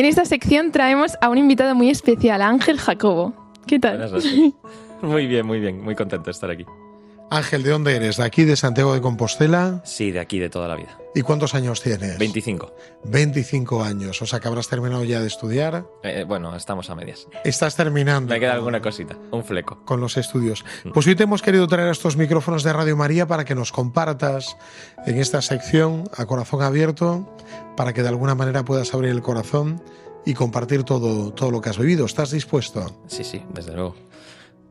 [0.00, 3.34] En esta sección traemos a un invitado muy especial, Ángel Jacobo.
[3.66, 3.98] ¿Qué tal?
[3.98, 4.54] Buenas noches.
[5.02, 5.82] Muy bien, muy bien.
[5.82, 6.64] Muy contento de estar aquí.
[7.32, 8.16] Ángel, ¿de dónde eres?
[8.16, 9.80] ¿De aquí, de Santiago de Compostela?
[9.84, 10.98] Sí, de aquí, de toda la vida.
[11.14, 12.18] ¿Y cuántos años tienes?
[12.18, 12.74] 25.
[13.04, 14.20] 25 años.
[14.20, 15.84] O sea, que habrás terminado ya de estudiar.
[16.02, 17.28] Eh, bueno, estamos a medias.
[17.44, 18.32] Estás terminando.
[18.34, 19.16] Me queda con- alguna cosita.
[19.30, 19.78] Un fleco.
[19.84, 20.64] Con los estudios.
[20.84, 20.90] Mm.
[20.90, 23.70] Pues hoy te hemos querido traer a estos micrófonos de Radio María para que nos
[23.70, 24.56] compartas
[25.06, 27.28] en esta sección a corazón abierto,
[27.76, 29.80] para que de alguna manera puedas abrir el corazón
[30.26, 32.06] y compartir todo, todo lo que has vivido.
[32.06, 33.00] ¿Estás dispuesto?
[33.06, 33.94] Sí, sí, desde luego.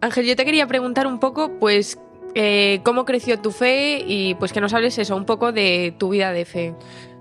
[0.02, 1.98] Ángel, yo te quería preguntar un poco, pues,
[2.36, 6.10] eh, cómo creció tu fe y pues que nos hables eso, un poco de tu
[6.10, 6.74] vida de fe.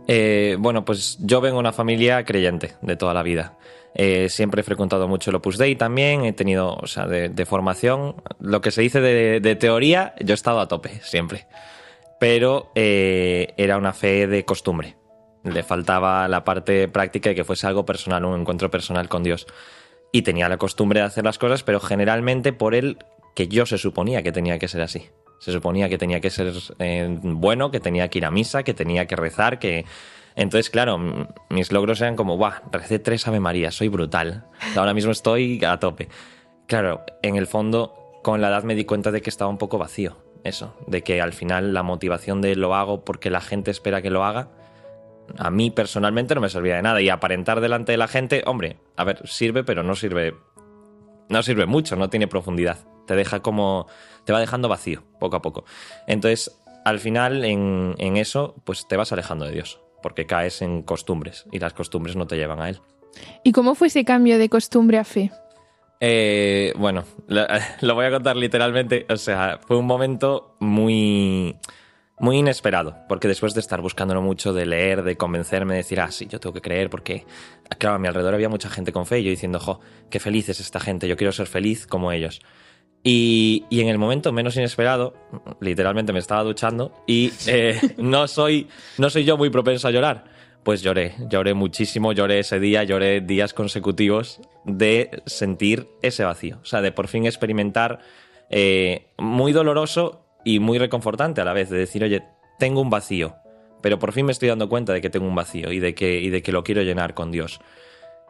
[0.07, 3.59] Eh, bueno, pues yo vengo de una familia creyente de toda la vida.
[3.95, 8.17] Eh, siempre he frecuentado mucho el Opus Dei también, he tenido, o sea, de, formación,
[8.39, 11.47] lo que se dice de, teoría, yo he estado a tope, siempre.
[12.21, 14.97] Pero era una fe de costumbre.
[15.45, 19.47] Le faltaba la parte práctica y que fuese algo personal, un encuentro personal con Dios.
[20.13, 22.99] Y tenía la costumbre de hacer las cosas, pero generalmente por él
[23.39, 25.11] que yo se suponía que tenía que ser así.
[25.39, 28.75] Se suponía que tenía que ser eh, bueno, que tenía que ir a misa, que
[28.75, 29.85] tenía que rezar, que...
[30.35, 30.99] Entonces, claro,
[31.49, 32.63] mis logros eran como, ¡buah!
[32.73, 34.49] Recé tres Ave María, soy brutal.
[34.75, 36.09] Ahora mismo estoy a tope.
[36.67, 39.79] Claro, en el fondo, con la edad me di cuenta de que estaba un poco
[39.79, 40.17] vacío.
[40.43, 44.11] Eso, de que al final la motivación de lo hago porque la gente espera que
[44.11, 44.49] lo haga,
[45.37, 47.01] a mí personalmente no me servía de nada.
[47.01, 50.35] Y aparentar delante de la gente, hombre, a ver, sirve, pero no sirve.
[51.29, 52.79] No sirve mucho, no tiene profundidad.
[53.09, 53.89] Te deja como.
[54.25, 55.65] te va dejando vacío, poco a poco.
[56.07, 59.81] Entonces, al final, en, en eso, pues te vas alejando de Dios.
[60.01, 61.47] Porque caes en costumbres.
[61.51, 62.81] Y las costumbres no te llevan a Él.
[63.43, 65.33] ¿Y cómo fue ese cambio de costumbre a fe?
[66.01, 67.47] Eh, bueno, lo,
[67.81, 69.07] lo voy a contar literalmente.
[69.09, 71.57] O sea, fue un momento muy,
[72.21, 76.11] muy inesperado, porque después de estar buscándolo mucho, de leer, de convencerme, de decir, ah,
[76.11, 77.25] sí, yo tengo que creer, porque,
[77.79, 80.49] claro, a mi alrededor había mucha gente con fe y yo diciendo, jo, qué feliz
[80.49, 82.41] es esta gente, yo quiero ser feliz como ellos.
[83.05, 85.15] Y, y en el momento menos inesperado,
[85.61, 90.25] literalmente me estaba duchando y eh, no, soy, no soy yo muy propenso a llorar.
[90.65, 96.59] Pues lloré, lloré muchísimo, lloré ese día, lloré días consecutivos de sentir ese vacío.
[96.61, 98.01] O sea, de por fin experimentar
[98.51, 102.23] eh, muy doloroso y muy reconfortante a la vez, de decir, oye,
[102.59, 103.37] tengo un vacío,
[103.81, 106.21] pero por fin me estoy dando cuenta de que tengo un vacío y de que,
[106.21, 107.61] y de que lo quiero llenar con Dios.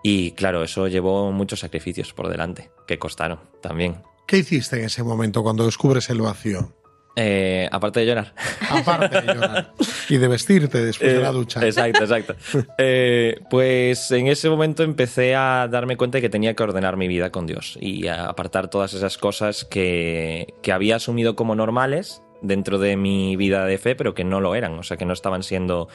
[0.03, 3.97] Y claro, eso llevó muchos sacrificios por delante, que costaron también.
[4.29, 6.75] ¿Qué hiciste en ese momento cuando descubres el vacío?
[7.17, 8.35] Eh, aparte de llorar.
[8.71, 9.73] Aparte de llorar.
[10.11, 11.64] Y de vestirte después de la Eh, ducha.
[11.67, 12.35] Exacto, exacto.
[12.79, 17.09] Eh, pues en ese momento empecé a darme cuenta de que tenía que ordenar mi
[17.09, 22.23] vida con Dios y a apartar todas esas cosas que, que había asumido como normales
[22.43, 25.14] dentro de mi vida de fe, pero que no lo eran, o sea, que no
[25.14, 25.88] estaban siendo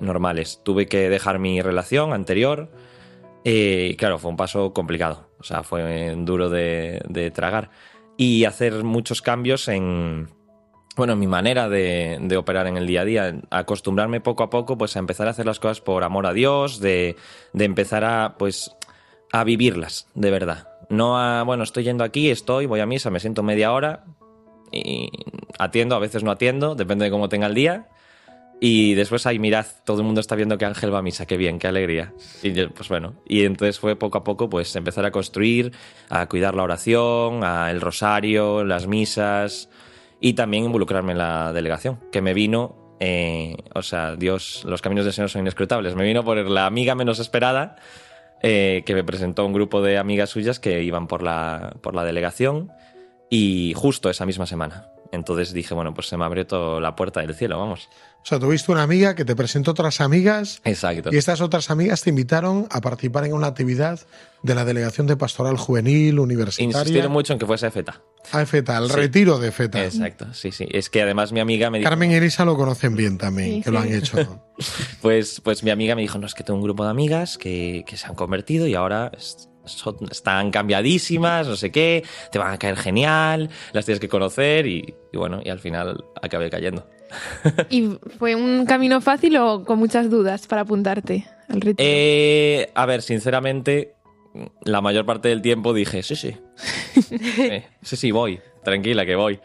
[0.00, 0.60] normales.
[0.64, 2.70] Tuve que dejar mi relación anterior
[3.44, 7.70] y claro, fue un paso complicado, o sea, fue duro de, tragar.
[8.16, 10.28] y hacer muchos cambios en,
[10.96, 14.50] bueno, en mi manera de, de operar en el día a día, acostumbrarme poco a
[14.50, 17.16] poco pues a empezar a hacer las cosas por amor a Dios, de,
[17.52, 18.76] de empezar a pues
[19.32, 20.68] a vivirlas de verdad.
[20.90, 24.04] No a, bueno, estoy yendo aquí, estoy, voy a misa, me siento media hora
[24.72, 25.10] y
[25.58, 27.88] atiendo, a veces no atiendo, depende de cómo tenga el día.
[28.60, 31.36] Y después, ahí mirad, todo el mundo está viendo que Ángel va a misa, qué
[31.36, 32.12] bien, qué alegría.
[32.42, 35.72] Y pues bueno, y entonces fue poco a poco pues empezar a construir,
[36.08, 39.68] a cuidar la oración, a el rosario, las misas
[40.20, 45.04] y también involucrarme en la delegación, que me vino, eh, o sea, Dios, los caminos
[45.04, 47.76] del Señor son inescrutables, me vino por la amiga menos esperada
[48.42, 52.04] eh, que me presentó un grupo de amigas suyas que iban por la, por la
[52.04, 52.72] delegación
[53.30, 54.88] y justo esa misma semana.
[55.10, 57.88] Entonces dije, bueno, pues se me abrió toda la puerta del cielo, vamos.
[58.22, 61.08] O sea, tuviste una amiga que te presentó otras amigas Exacto.
[61.12, 64.00] y estas otras amigas te invitaron a participar en una actividad
[64.42, 66.78] de la Delegación de Pastoral Juvenil Universitaria.
[66.80, 68.02] Insistieron mucho en que fuese FETA.
[68.32, 68.96] A FETA, el Sí.
[68.96, 69.82] retiro de FETA.
[69.84, 70.66] Exacto, sí, sí.
[70.70, 73.62] Es que además mi amiga me dijo, Carmen y Elisa lo conocen bien también, Sí,
[73.62, 74.42] que lo han hecho.
[75.00, 77.84] pues, pues mi amiga me dijo, no, es que tengo un grupo de amigas que,
[77.86, 82.52] que se han convertido y ahora es- son- están cambiadísimas, no sé qué, te van
[82.52, 86.86] a caer genial, las tienes que conocer y, y bueno, y al final acabé cayendo.
[87.70, 91.76] ¿Y fue un camino fácil o con muchas dudas para apuntarte al retiro?
[91.88, 93.94] Eh, a ver, sinceramente,
[94.64, 96.36] la mayor parte del tiempo dije, sí, sí.
[97.02, 97.18] sí,
[97.82, 98.40] sí, sí, voy.
[98.62, 99.40] Tranquila, que voy.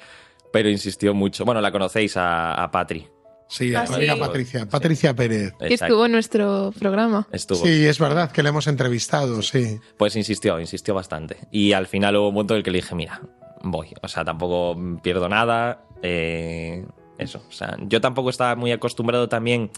[0.52, 1.46] Pero insistió mucho.
[1.46, 3.08] Bueno, la conocéis a, a Patri.
[3.54, 4.20] Sí, Ah, la amiga sí.
[4.20, 5.54] Patricia, Patricia Pérez.
[5.60, 7.28] que estuvo en nuestro programa.
[7.32, 7.64] Estuvo.
[7.64, 9.80] Sí, es verdad que le hemos entrevistado, sí.
[9.96, 11.38] Pues insistió, insistió bastante.
[11.52, 13.22] Y al final hubo un punto en el que le dije, mira,
[13.62, 13.90] voy.
[14.02, 15.86] O sea, tampoco pierdo nada.
[16.02, 16.84] eh,
[17.20, 17.44] eso.
[17.48, 19.70] O sea, yo tampoco estaba muy acostumbrado también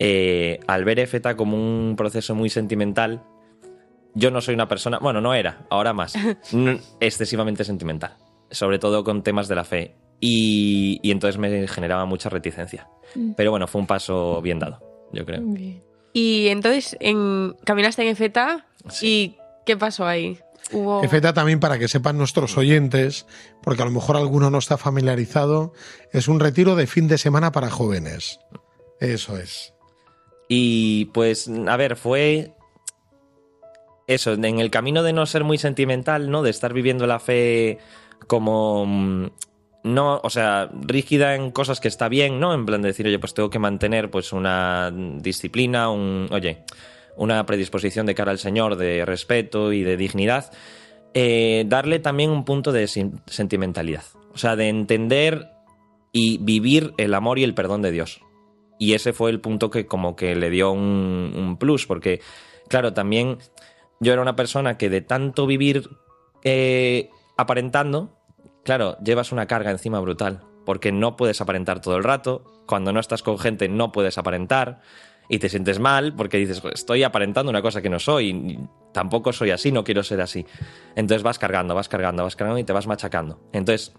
[0.00, 3.22] eh, al ver EFETA como un proceso muy sentimental.
[4.14, 6.14] Yo no soy una persona, bueno, no era, ahora más,
[7.00, 8.16] excesivamente sentimental.
[8.50, 9.94] Sobre todo con temas de la fe.
[10.20, 12.88] Y, y entonces me generaba mucha reticencia.
[13.36, 15.42] Pero bueno, fue un paso bien dado, yo creo.
[16.12, 18.66] Y entonces en, caminaste en FETA
[19.02, 20.38] y ¿qué pasó ahí?
[20.72, 21.02] Hubo...
[21.04, 23.26] EFETA también para que sepan nuestros oyentes,
[23.62, 25.72] porque a lo mejor alguno no está familiarizado,
[26.12, 28.40] es un retiro de fin de semana para jóvenes.
[28.98, 29.74] Eso es.
[30.48, 32.54] Y pues, a ver, fue
[34.06, 36.42] eso, en el camino de no ser muy sentimental, ¿no?
[36.42, 37.78] De estar viviendo la fe
[38.26, 39.30] como mm,
[39.86, 42.52] no, o sea, rígida en cosas que está bien, ¿no?
[42.52, 46.64] En plan de decir, oye, pues tengo que mantener pues una disciplina, un, oye,
[47.16, 50.52] una predisposición de cara al Señor de respeto y de dignidad.
[51.14, 54.02] Eh, darle también un punto de sentimentalidad.
[54.34, 55.48] O sea, de entender
[56.12, 58.20] y vivir el amor y el perdón de Dios.
[58.78, 62.20] Y ese fue el punto que como que le dio un, un plus, porque,
[62.68, 63.38] claro, también
[64.00, 65.88] yo era una persona que de tanto vivir
[66.42, 68.15] eh, aparentando,
[68.66, 72.98] claro, llevas una carga encima brutal, porque no puedes aparentar todo el rato, cuando no
[72.98, 74.80] estás con gente no puedes aparentar,
[75.28, 78.58] y te sientes mal porque dices, "Jo, estoy aparentando una cosa que no soy,
[78.92, 80.46] tampoco soy así, no quiero ser así.
[80.96, 83.40] Entonces vas cargando, vas cargando, vas cargando y te vas machacando.
[83.52, 83.92] Entonces,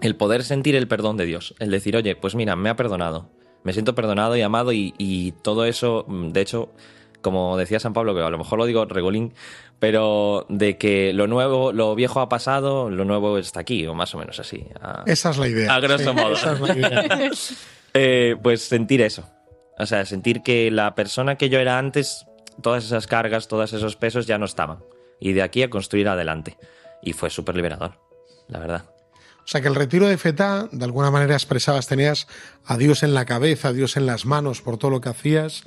[0.00, 3.30] el poder sentir el perdón de Dios, el decir, oye, pues mira, me ha perdonado,
[3.64, 6.70] me siento perdonado y amado y, y todo eso, mm, de hecho,
[7.22, 9.34] como decía San Pablo, que a lo mejor lo digo regolín,
[9.80, 14.14] pero de que lo nuevo, lo viejo ha pasado, lo nuevo está aquí, o más
[14.14, 14.66] o menos así.
[14.80, 15.74] a- Esa es la idea.
[15.74, 16.32] A grosso Sí, modo.
[16.34, 17.30] esa es la idea.
[17.94, 19.24] eh, pues sentir eso.
[19.78, 22.26] O sea, sentir que la persona que yo era antes,
[22.62, 24.78] todas esas cargas, todos esos pesos ya no estaban.
[25.18, 26.56] Y de aquí a construir adelante.
[27.02, 27.98] Y fue súper liberador,
[28.48, 28.84] la verdad.
[29.50, 32.28] O sea que el retiro de FETA, de alguna manera expresabas, tenías
[32.64, 35.64] a Dios en la cabeza, a Dios en las manos por todo lo que hacías,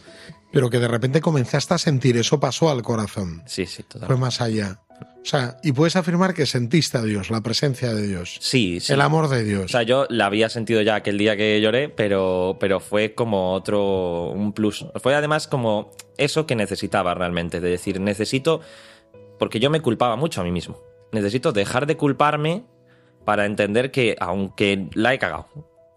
[0.54, 3.44] pero que de repente comenzaste a sentir, eso pasó al corazón.
[3.46, 4.22] Sí, sí, Fue totalmente.
[4.22, 4.80] más allá.
[5.02, 8.94] O sea, y puedes afirmar que sentiste a Dios, la presencia de Dios, Sí, sí.
[8.94, 9.72] el amor de O Dios.
[9.72, 14.30] sea, yo la había sentido ya aquel día que lloré, pero, pero fue como otro,
[14.30, 14.86] un plus.
[15.02, 18.62] Fue además como eso que necesitaba realmente, de decir, necesito,
[19.38, 20.80] porque yo me culpaba mucho a mí mismo.
[21.12, 22.64] Necesito dejar de culparme
[23.26, 25.48] para entender que, aunque la he cagado,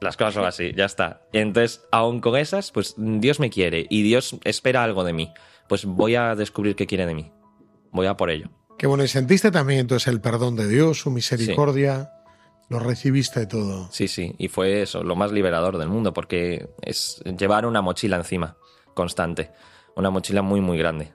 [0.00, 1.22] las cosas son así, ya está.
[1.32, 5.32] Entonces, aun con esas, pues Dios me quiere y Dios espera algo de mí.
[5.68, 7.32] Pues voy a descubrir qué quiere de mí.
[7.90, 8.50] Voy a por ello.
[8.78, 12.12] Que bueno, y sentiste también entonces el perdón de Dios, su misericordia,
[12.68, 13.88] lo recibiste todo.
[13.90, 18.16] Sí, sí, y fue eso, lo más liberador del mundo, porque es llevar una mochila
[18.16, 18.56] encima,
[18.94, 19.50] constante.
[19.96, 21.14] Una mochila muy, muy grande.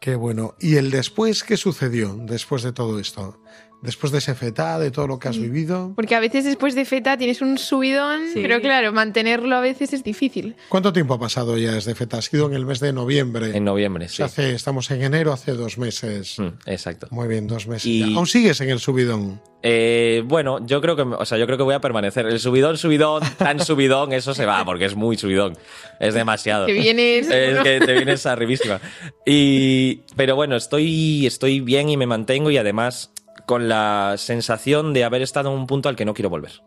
[0.00, 0.56] Qué bueno.
[0.58, 3.40] ¿Y el después qué sucedió después de todo esto?
[3.82, 5.92] Después de ese feta, de todo lo que has vivido.
[5.94, 8.40] Porque a veces después de feta tienes un subidón, Sí.
[8.42, 10.56] pero claro, mantenerlo a veces es difícil.
[10.68, 12.18] ¿Cuánto tiempo ha pasado ya desde feta?
[12.18, 13.56] Ha sido en el mes de noviembre.
[13.56, 14.22] En noviembre, sí.
[14.22, 16.38] hace- estamos en enero, hace dos meses.
[16.38, 17.08] Mm, exacto.
[17.10, 17.86] Muy bien, dos meses.
[17.86, 18.16] Y- ya.
[18.16, 19.40] ¿Aún sigues en el subidón?
[19.66, 22.26] Eh, bueno, yo creo que, o sea, yo creo que voy a permanecer.
[22.26, 25.56] El subidón, subidón, tan subidón, eso se va, porque es muy subidón.
[26.00, 26.66] Es demasiado.
[26.66, 27.28] Que vienes.
[27.30, 28.78] Es que te vienes arribísima.
[29.24, 33.10] Y, pero bueno, estoy, estoy bien y me mantengo y además
[33.46, 36.62] con la sensación de haber estado en un punto al que no quiero volver.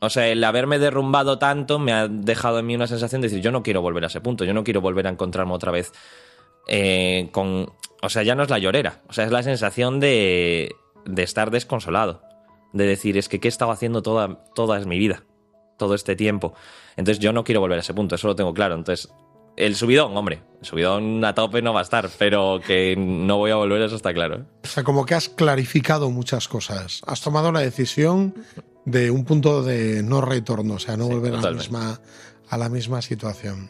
[0.00, 3.42] O sea, el haberme derrumbado tanto me ha dejado en mí una sensación de decir,
[3.42, 5.92] yo no quiero volver a ese punto, yo no quiero volver a encontrarme otra vez
[6.68, 7.72] eh, con...
[8.02, 11.52] O sea, ya no es la llorera, o sea, es la sensación de, de estar
[11.52, 12.22] desconsolado,
[12.72, 15.22] de decir, es que ¿qué he estado haciendo toda, toda mi vida?
[15.82, 16.54] todo este tiempo.
[16.96, 18.76] Entonces yo no quiero volver a ese punto, eso lo tengo claro.
[18.76, 19.12] Entonces,
[19.56, 23.50] el subidón, hombre, el subidón a tope no va a estar, pero que no voy
[23.50, 24.36] a volver, eso está claro.
[24.36, 24.44] ¿eh?
[24.64, 27.02] O sea, como que has clarificado muchas cosas.
[27.06, 28.34] Has tomado la decisión
[28.84, 32.00] de un punto de no retorno, o sea, no Sí, volver a la, misma,
[32.48, 33.68] a la misma situación.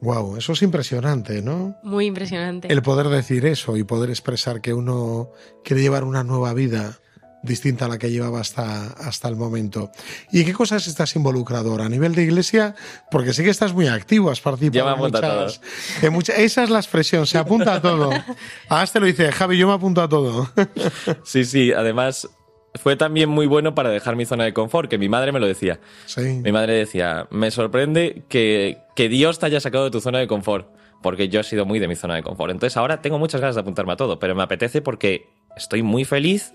[0.00, 1.76] Wow, eso es impresionante, ¿no?
[1.82, 2.72] Muy impresionante.
[2.72, 5.30] El poder decir eso y poder expresar que uno
[5.64, 7.00] quiere llevar una nueva vida
[7.48, 9.90] distinta a la que llevaba hasta, hasta el momento.
[10.30, 11.86] ¿Y qué cosas estás involucrado ahora?
[11.86, 12.76] A nivel de iglesia,
[13.10, 15.60] porque sí que estás muy activo, has participado en a muchas,
[16.02, 18.10] en muchas- Esa es la expresión, se apunta a todo.
[18.68, 20.48] Ahora te lo dice, Javi, yo me apunto a todo.
[21.24, 22.28] Sí, sí, además
[22.74, 25.46] fue también muy bueno para dejar mi zona de confort, que mi madre me lo
[25.46, 25.80] decía.
[26.06, 26.20] Sí.
[26.44, 30.28] Mi madre decía, me sorprende que, que Dios te haya sacado de tu zona de
[30.28, 30.68] confort,
[31.02, 32.50] porque yo he sido muy de mi zona de confort.
[32.52, 36.04] Entonces ahora tengo muchas ganas de apuntarme a todo, pero me apetece porque estoy muy
[36.04, 36.52] feliz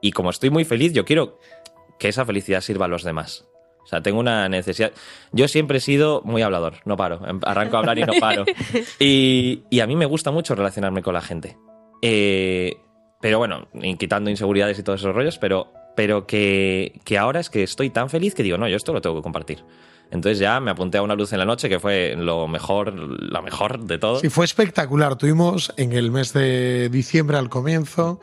[0.00, 1.38] y como estoy muy feliz, yo quiero
[1.98, 3.44] que esa felicidad sirva a los demás.
[3.82, 4.92] O sea, tengo una necesidad.
[5.32, 7.26] Yo siempre he sido muy hablador, no paro.
[7.26, 8.44] Em- Arranco a hablar y no paro.
[9.00, 11.56] Y, y a mí me gusta mucho relacionarme con la gente.
[12.02, 12.76] Eh,
[13.20, 13.66] pero bueno,
[13.98, 18.10] quitando inseguridades y todos esos rollos, pero, pero que, que ahora es que estoy tan
[18.10, 19.64] feliz que digo, no, yo esto lo tengo que compartir.
[20.10, 23.42] Entonces ya me apunté a una luz en la noche que fue lo mejor, lo
[23.42, 24.20] mejor de todo.
[24.20, 25.16] Sí, fue espectacular.
[25.16, 28.20] Tuvimos en el mes de diciembre al comienzo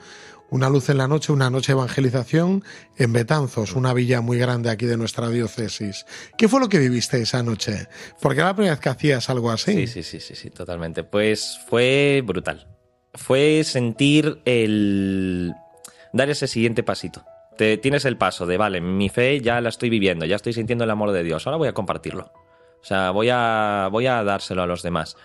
[0.50, 2.64] una luz en la noche, una noche de evangelización
[2.98, 6.06] en Betanzos, una villa muy grande aquí de nuestra diócesis.
[6.38, 7.88] ¿Qué fue lo que viviste esa noche?
[8.22, 9.88] Porque era la primera vez que hacías algo así.
[9.88, 11.04] Sí, sí, sí, sí, sí, totalmente.
[11.04, 12.68] Pues fue brutal.
[13.14, 15.54] Fue sentir el...
[16.14, 17.24] dar ese siguiente pasito.
[17.58, 20.84] Te, tienes el paso de, vale, mi fe ya la estoy viviendo, ya estoy sintiendo
[20.84, 22.32] el amor de Dios, ahora voy a compartirlo.
[22.82, 25.16] O sea, voy a, voy a dárselo a los demás.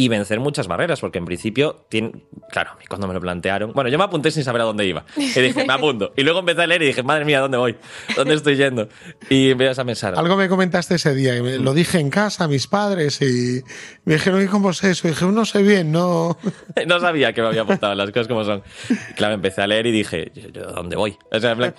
[0.00, 2.12] Y vencer muchas barreras, porque en principio, tiene,
[2.52, 5.04] claro, cuando me lo plantearon, bueno, yo me apunté sin saber a dónde iba.
[5.16, 6.12] Y dije, me apunto.
[6.16, 7.74] Y luego empecé a leer y dije, madre mía, ¿dónde voy?
[8.14, 8.88] ¿Dónde estoy yendo?
[9.28, 10.14] Y empiezas a pensar.
[10.16, 13.60] Algo me comentaste ese día, que me- lo dije en casa a mis padres y
[14.04, 15.08] me dijeron, ¿y cómo es eso?
[15.08, 16.38] Y dije, no sé bien, no.
[16.86, 18.62] No sabía que me había apuntado, las cosas como son.
[19.10, 21.16] Y claro, empecé a leer y dije, ¿yo, yo dónde voy?
[21.32, 21.74] O sea, en plan,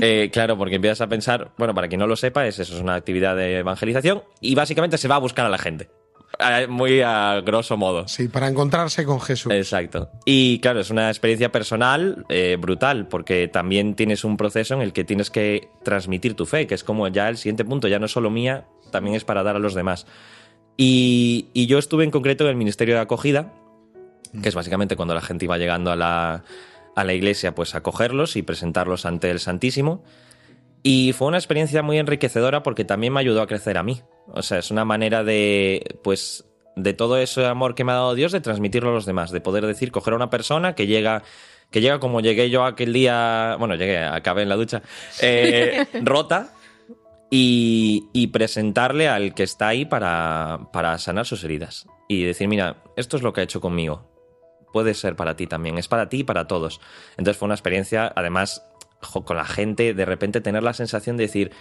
[0.00, 2.80] eh, claro, porque empiezas a pensar, bueno, para quien no lo sepa, es eso, es
[2.80, 5.90] una actividad de evangelización y básicamente se va a buscar a la gente.
[6.40, 8.08] Eh, Muy a grosso modo.
[8.08, 9.52] Sí, para encontrarse con Jesús.
[9.52, 10.10] Exacto.
[10.24, 14.92] Y claro, es una experiencia personal eh, brutal, porque también tienes un proceso en el
[14.92, 18.06] que tienes que transmitir tu fe, que es como ya el siguiente punto, ya no
[18.06, 20.06] es solo mía, también es para dar a los demás.
[20.76, 23.52] Y, y yo estuve en concreto en el Ministerio de Acogida,
[24.42, 26.44] que es básicamente cuando la gente iba llegando a la,
[26.94, 30.02] a la iglesia, pues acogerlos y presentarlos ante el Santísimo.
[30.82, 34.00] Y fue una experiencia muy enriquecedora porque también me ayudó a crecer a mí.
[34.34, 36.44] O sea, es una manera de, pues,
[36.76, 39.40] de todo ese amor que me ha dado Dios, de transmitirlo a los demás, de
[39.40, 41.22] poder decir, coger a una persona que llega,
[41.70, 44.82] que llega como llegué yo aquel día, bueno, llegué, acabé en la ducha,
[45.20, 46.52] eh, rota,
[47.30, 51.86] y, y presentarle al que está ahí para, para sanar sus heridas.
[52.08, 54.10] Y decir, mira, esto es lo que ha hecho conmigo.
[54.72, 56.80] Puede ser para ti también, es para ti y para todos.
[57.12, 58.64] Entonces fue una experiencia, además,
[59.00, 61.52] jo, con la gente, de repente tener la sensación de decir,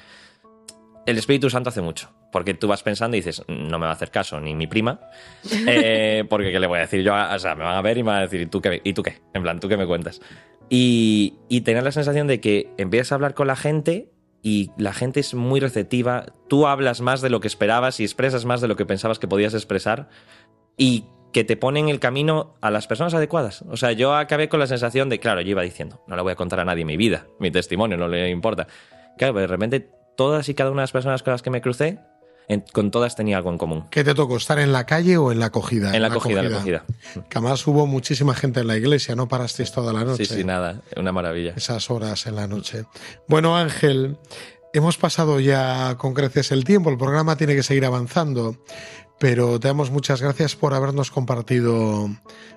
[1.05, 2.11] el Espíritu Santo hace mucho.
[2.31, 4.99] Porque tú vas pensando y dices, no me va a hacer caso ni mi prima,
[5.67, 7.13] eh, porque ¿qué le voy a decir yo?
[7.13, 8.81] O sea, me van a ver y me van a decir, ¿y tú qué?
[8.83, 9.21] ¿Y tú qué?
[9.33, 10.21] En plan, ¿tú qué me cuentas?
[10.69, 14.09] Y, tener la sensación de que empiezas a hablar con la gente
[14.41, 18.45] y la gente es muy receptiva, tú hablas más de lo que esperabas y expresas
[18.45, 20.09] más de lo que pensabas que podías expresar
[20.77, 23.63] y que te ponen el camino a las personas adecuadas.
[23.63, 26.31] O sea, yo acabé con la sensación de, claro, yo iba diciendo, no le voy
[26.31, 28.67] a contar a nadie mi vida, mi testimonio, no le importa.
[29.17, 29.89] Claro, pero de repente
[30.19, 31.97] todas y cada una de las personas con las que me crucé,
[32.49, 33.85] en- con todas tenía algo en común.
[33.89, 35.95] ¿Qué te tocó, estar en la calle o en la acogida?
[35.95, 36.83] En la acogida, en la acogida.
[37.29, 40.25] Que además hubo muchísima gente en la iglesia, no parasteis toda la noche.
[40.25, 41.53] Sí, sí, nada, una maravilla.
[41.55, 42.83] Esas horas en la noche.
[43.29, 44.17] Bueno, Ángel,
[44.73, 48.57] hemos pasado ya con creces el tiempo, el programa tiene que seguir avanzando.
[49.19, 52.09] Pero te damos muchas gracias por habernos compartido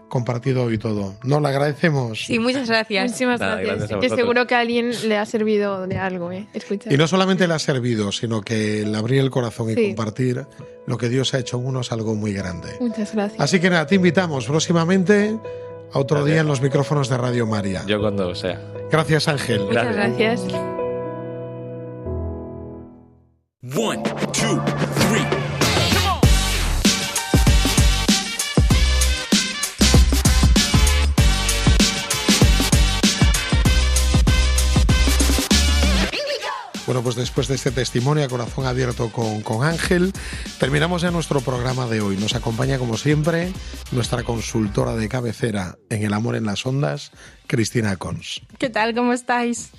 [0.08, 1.14] compartido hoy todo.
[1.22, 2.26] No, le agradecemos.
[2.26, 3.04] Sí, muchas gracias.
[3.06, 3.88] Muchísimas Nada, gracias.
[3.88, 6.46] gracias que seguro que a alguien le ha servido de algo, ¿eh?
[6.52, 6.92] Escuchar.
[6.92, 9.86] Y no solamente le ha servido, sino que el abrir el corazón y Sí.
[9.94, 10.44] compartir
[10.86, 12.68] lo que Dios ha hecho en uno es algo muy grande.
[12.78, 13.40] Muchas gracias.
[13.40, 15.38] Así que nada, te invitamos próximamente
[15.94, 16.26] a otro Gracias.
[16.34, 17.82] día en los micrófonos de Radio María.
[17.86, 18.60] Yo cuando sea.
[18.90, 19.60] Gracias, Ángel.
[19.64, 20.42] Muchas gracias.
[23.74, 24.02] One,
[24.32, 24.60] two,
[37.16, 40.12] después de este testimonio a corazón abierto con, con Ángel,
[40.58, 42.16] terminamos ya nuestro programa de hoy.
[42.16, 43.52] Nos acompaña, como siempre,
[43.90, 47.12] nuestra consultora de cabecera en El Amor en las Ondas,
[47.46, 48.42] Cristina Cons.
[48.58, 48.94] ¿Qué tal?
[48.94, 49.70] ¿Cómo estáis?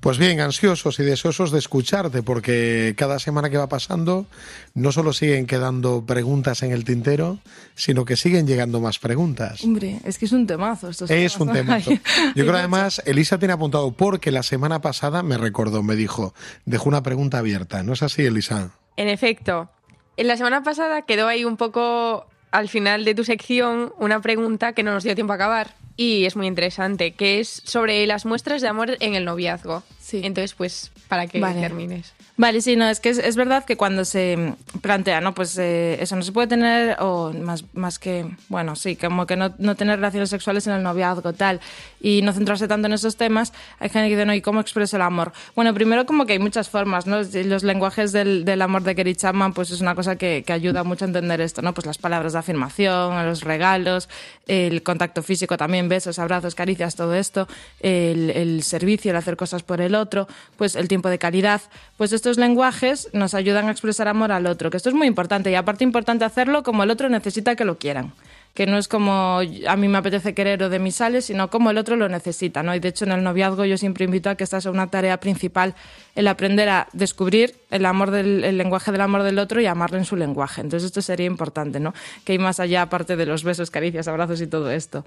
[0.00, 4.24] Pues bien, ansiosos y deseosos de escucharte, porque cada semana que va pasando
[4.72, 7.38] no solo siguen quedando preguntas en el tintero,
[7.74, 9.62] sino que siguen llegando más preguntas.
[9.62, 10.88] Hombre, es que es un temazo.
[10.88, 12.00] Estos Es un temas, tema.
[12.18, 12.32] ¿no?
[12.34, 16.32] Yo creo además, Elisa tiene apuntado porque la semana pasada me recordó, me dijo,
[16.64, 17.82] dejó una pregunta abierta.
[17.82, 18.70] ¿No es así, Elisa?
[18.96, 19.68] En efecto,
[20.16, 24.72] en la semana pasada quedó ahí un poco al final de tu sección una pregunta
[24.72, 28.24] que no nos dio tiempo a acabar y es muy interesante, que es sobre las
[28.24, 29.82] muestras de amor en el noviazgo.
[30.00, 30.20] Sí.
[30.24, 31.60] Entonces, pues, para que Vale.
[31.60, 32.14] termines.
[32.36, 35.34] Vale, sí, no, es que es, es verdad que cuando se plantea, ¿no?
[35.34, 39.36] Pues eh, eso no se puede tener, o más, más que, bueno, sí, como que
[39.36, 41.60] no, no tener relaciones sexuales en el noviazgo, tal,
[42.00, 44.96] y no centrarse tanto en esos temas, hay gente que dice, no, ¿y cómo expreso
[44.96, 45.32] el amor?
[45.54, 47.18] Bueno, primero como que hay muchas formas, ¿no?
[47.20, 50.82] Los lenguajes del, del amor de Kerry Chapman, pues es una cosa que, que ayuda
[50.82, 51.74] mucho a entender esto, ¿no?
[51.74, 54.08] Pues las palabras de afirmación, los regalos,
[54.46, 57.46] el contacto físico también, besos, abrazos, caricias, todo esto,
[57.80, 60.26] el, servicio, el hacer cosas por el otro,
[60.56, 61.60] pues el tiempo de calidad,
[61.98, 65.50] pues estos lenguajes nos ayudan a expresar amor al otro, que esto es muy importante
[65.50, 68.14] y aparte importante hacerlo como el otro necesita que lo quieran.
[68.54, 69.38] Que no es como
[69.68, 72.64] a mí me apetece querer o de mis sales, sino como el otro lo necesita,
[72.64, 72.74] ¿no?
[72.74, 75.20] Y de hecho en el noviazgo yo siempre invito a que esta sea una tarea
[75.20, 75.76] principal,
[76.16, 79.98] el aprender a descubrir el amor del el lenguaje del amor del otro y amarlo
[79.98, 80.62] en su lenguaje.
[80.62, 81.94] Entonces esto sería importante, ¿no?
[82.24, 85.04] Que hay más allá aparte de los besos, caricias, abrazos y todo esto.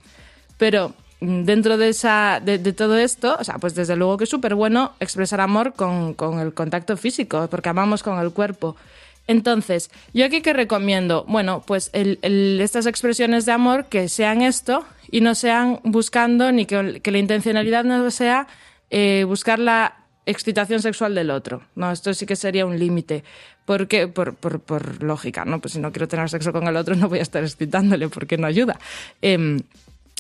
[0.58, 4.30] Pero mm, dentro de, esa, de, todo esto, o sea, pues desde luego que es
[4.30, 8.76] súper bueno expresar amor con, con el contacto físico, porque amamos con el cuerpo.
[9.28, 11.24] Entonces, ¿yo aquí qué recomiendo?
[11.28, 17.00] Bueno, pues estas expresiones de amor que sean esto y no sean buscando ni que,
[17.02, 18.48] que la intencionalidad no sea
[18.90, 19.96] eh, buscar la
[20.26, 21.64] excitación sexual del otro.
[21.76, 23.24] No, esto sí que sería un límite.
[23.66, 25.62] Porque, por, por, por lógica, ¿no?
[25.62, 28.38] Pues si no quiero tener sexo con el otro, no voy a estar excitándole porque
[28.38, 28.78] no ayuda.
[29.22, 29.62] Em,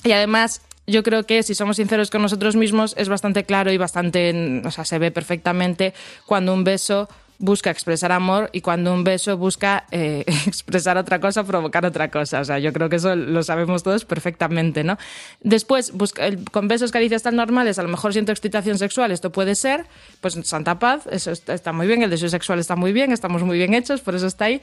[0.03, 3.77] y además, yo creo que si somos sinceros con nosotros mismos, es bastante claro y
[3.77, 5.93] bastante, o sea, se ve perfectamente
[6.25, 7.07] cuando un beso
[7.39, 12.39] busca expresar amor y cuando un beso busca eh, expresar otra cosa, provocar otra cosa.
[12.39, 14.97] O sea, yo creo que eso lo sabemos todos perfectamente, ¿no?
[15.41, 15.91] Después,
[16.51, 19.85] con besos, caricias tan normales, a lo mejor siento excitación sexual, esto puede ser,
[20.21, 23.43] pues Santa Paz, eso está, está muy bien, el deseo sexual está muy bien, estamos
[23.43, 24.61] muy bien hechos, por eso está ahí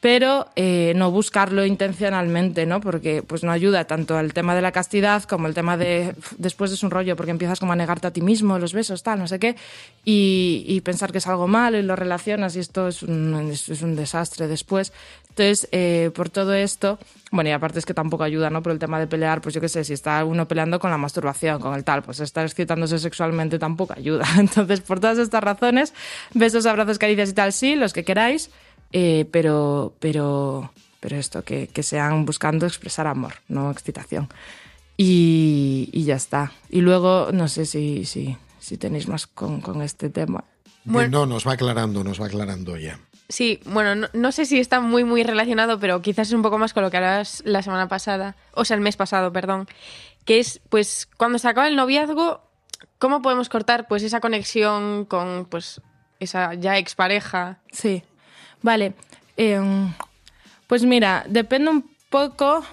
[0.00, 2.80] pero eh, no buscarlo intencionalmente, ¿no?
[2.80, 6.34] Porque pues no ayuda tanto al tema de la castidad como el tema de "Uf,
[6.38, 9.18] después es un rollo porque empiezas como a negarte a ti mismo, los besos, tal,
[9.18, 9.56] no sé qué,
[10.04, 13.82] y, y pensar que es algo malo y lo relacionas y esto es un, es
[13.82, 14.92] un desastre después.
[15.30, 16.98] Entonces, eh, por todo esto,
[17.30, 18.60] bueno, y aparte es que tampoco ayuda, ¿no?
[18.60, 20.98] Por el tema de pelear, pues yo qué sé, si está uno peleando con la
[20.98, 24.24] masturbación, con el tal, pues estar excitándose sexualmente tampoco ayuda.
[24.38, 25.94] Entonces, por todas estas razones,
[26.34, 28.50] besos, abrazos, caricias y tal, sí, los que queráis,
[28.92, 34.28] eh, pero, pero, pero esto, que, que sean buscando expresar amor, no excitación.
[34.96, 36.52] Y, y ya está.
[36.70, 40.44] Y luego, no sé si, si, si tenéis más con, con este tema.
[40.84, 42.98] no, nos va aclarando, nos va aclarando ya.
[43.28, 46.56] Sí, bueno, no, no sé si está muy, muy relacionado, pero quizás es un poco
[46.56, 49.68] más con lo que hablabas la semana pasada, o sea, el mes pasado, perdón,
[50.24, 52.40] que es, pues, cuando se acaba el noviazgo,
[52.98, 55.82] ¿cómo podemos cortar, pues, esa conexión con, pues,
[56.20, 57.58] esa ya expareja?
[57.70, 58.02] Sí,
[58.62, 58.94] vale.
[59.36, 59.60] Eh,
[60.66, 62.64] pues mira, depende un poco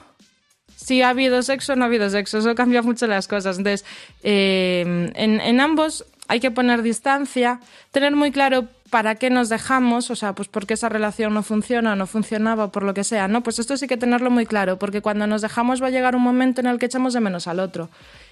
[0.76, 2.40] si ha habido sexo o no ha habido sexo.
[2.40, 3.58] Eso cambia mucho las cosas.
[3.58, 3.86] Entonces,
[4.24, 7.60] eh, en, en ambos hay que poner distancia,
[7.92, 11.94] tener muy claro para qué nos dejamos, o sea, pues porque esa relación no funciona
[11.94, 13.44] o no funcionaba, por lo que sea, ¿no?
[13.44, 16.22] Pues esto sí que tenerlo muy claro, porque cuando nos dejamos va a llegar un
[16.22, 17.90] momento en el que echamos de menos al otro.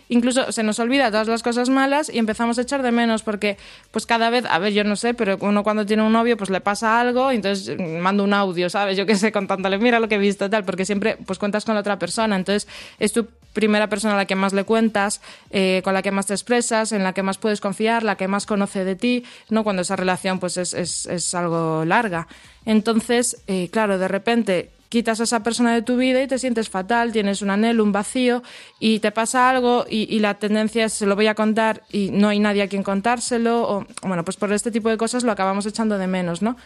[0.10, 3.58] Incluso se nos olvida todas las cosas malas y empezamos a echar de menos porque
[3.92, 6.50] pues cada vez, a ver, yo no sé, pero uno cuando tiene un novio pues
[6.50, 8.98] le pasa algo y entonces mm, manda un audio, ¿sabes?
[8.98, 11.76] Yo qué sé, contándole, mira lo que he visto, tal, porque siempre pues cuentas con
[11.76, 12.36] la otra persona.
[12.36, 12.68] Entonces,
[13.00, 16.34] esto primera persona a la que más le cuentas, eh, con la que más te
[16.34, 19.64] expresas, en la que más puedes confiar, la que más conoce de ti, ¿no?
[19.64, 22.28] Cuando esa relación pues es, es, es algo larga.
[22.66, 26.70] Entonces, eh, claro, de repente quitas a esa persona de tu vida y te sientes
[26.70, 28.44] fatal, tienes un anhelo, un vacío
[28.80, 32.28] y te pasa algo y, la tendencia es se lo voy a contar y no
[32.28, 35.66] hay nadie a quien contárselo o bueno, pues por este tipo de cosas lo acabamos
[35.66, 36.58] echando de menos, ¿no?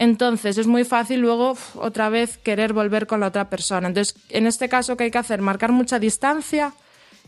[0.00, 3.86] Entonces es muy fácil luego otra vez querer volver con la otra persona.
[3.86, 5.40] Entonces, en este caso, ¿qué hay que hacer?
[5.40, 6.72] Marcar mucha distancia,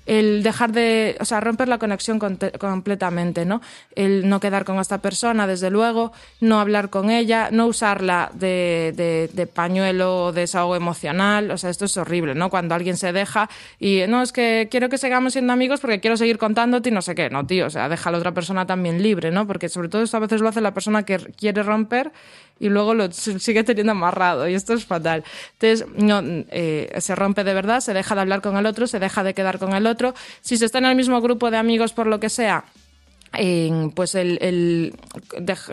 [0.06, 3.60] el dejar de, o sea, romper la conexión completamente, ¿no?
[3.94, 8.92] El no quedar con esta persona, desde luego, no hablar con ella, no usarla de,
[8.96, 12.50] de, de pañuelo o de desahogo emocional, o sea, esto es horrible, ¿no?
[12.50, 13.48] Cuando alguien se deja
[13.78, 17.02] y, no, es que quiero que sigamos siendo amigos porque quiero seguir contándote y no
[17.02, 19.46] sé qué, no, tío, o sea, deja a la otra persona también libre, ¿no?
[19.46, 22.10] Porque sobre todo esto a veces lo hace la persona que quiere romper
[22.60, 25.24] y luego lo sigue teniendo amarrado y esto es fatal.
[25.58, 29.00] Entonces, no, eh, se rompe de verdad, se deja de hablar con el otro, se
[29.00, 30.14] deja de quedar con el otro.
[30.42, 32.64] Si se está en el mismo grupo de amigos por lo que sea,
[33.32, 34.94] en, pues el, el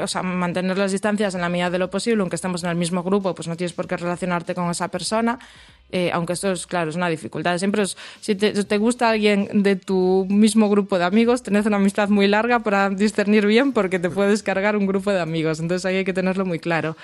[0.01, 2.75] o sea, mantener las distancias en la medida de lo posible, aunque estemos en el
[2.75, 5.39] mismo grupo, pues no tienes por qué relacionarte con esa persona,
[5.91, 7.57] eh, aunque esto es, claro, es una dificultad.
[7.57, 11.77] Siempre es, si te, te gusta alguien de tu mismo grupo de amigos, tenés una
[11.77, 15.85] amistad muy larga para discernir bien porque te puedes cargar un grupo de amigos, entonces
[15.85, 16.95] ahí hay que tenerlo muy claro.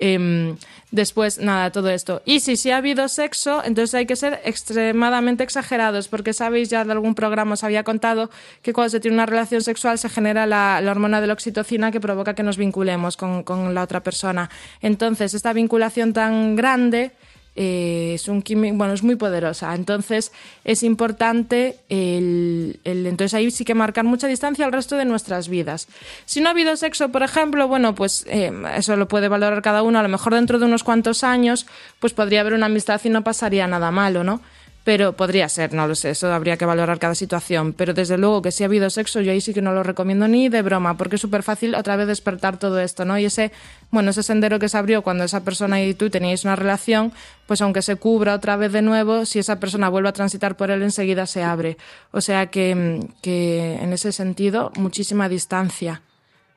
[0.00, 0.56] Em,
[0.92, 2.22] después, nada, todo esto.
[2.24, 6.84] Y si sí ha habido sexo, entonces hay que ser extremadamente exagerados, porque sabéis, ya
[6.84, 8.30] de algún programa os había contado
[8.62, 11.90] que cuando se tiene una relación sexual se genera la, la hormona de la oxitocina
[11.90, 14.50] que provoca que nos vinculemos con, con la otra persona.
[14.80, 17.12] Entonces, esta vinculación tan grande
[17.60, 19.74] eh, es un quimi- bueno, es muy poderosa.
[19.74, 20.30] Entonces
[20.64, 25.48] es importante el, el- entonces ahí sí que marcar mucha distancia al resto de nuestras
[25.48, 25.88] vidas.
[26.24, 29.82] Si no ha habido sexo, por ejemplo, bueno, pues eh, eso lo puede valorar cada
[29.82, 29.98] uno.
[29.98, 31.66] A lo mejor dentro de unos cuantos años,
[31.98, 34.40] pues podría haber una amistad y no pasaría nada malo, ¿no?
[34.88, 37.74] Pero podría ser, no lo sé, eso habría que valorar cada situación.
[37.74, 40.26] Pero desde luego que si ha habido sexo, yo ahí sí que no lo recomiendo
[40.28, 43.18] ni de broma, porque es súper fácil otra vez despertar todo esto, ¿no?
[43.18, 43.52] Y ese,
[43.90, 47.12] bueno, ese sendero que se abrió cuando esa persona y tú teníais una relación,
[47.46, 50.70] pues aunque se cubra otra vez de nuevo, si esa persona vuelve a transitar por
[50.70, 51.76] él, enseguida se abre.
[52.10, 56.00] O sea que, mm, que en ese sentido, muchísima distancia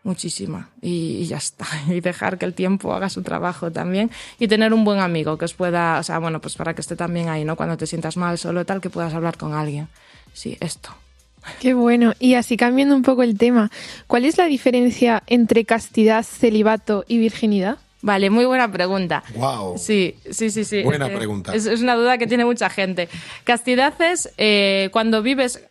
[0.03, 4.47] muchísima y, y ya está y dejar que el tiempo haga su trabajo también y
[4.47, 7.29] tener un buen amigo que os pueda o sea bueno pues para que esté también
[7.29, 9.87] ahí no cuando te sientas mal solo tal que puedas hablar con alguien
[10.33, 10.89] sí esto
[11.59, 12.13] Qué bueno.
[12.19, 13.71] Y así cambiando un poco el tema,
[14.05, 17.79] ¿cuál es la diferencia entre castidad, celibato y virginidad?
[18.03, 19.23] Vale, muy buena pregunta.
[19.33, 19.75] Wow.
[19.75, 20.83] Sí, sí, sí, sí.
[20.83, 21.51] Buena Eh, pregunta.
[21.55, 23.09] Es, es una duda que tiene mucha gente.
[23.43, 25.63] Castidad es eh, cuando vives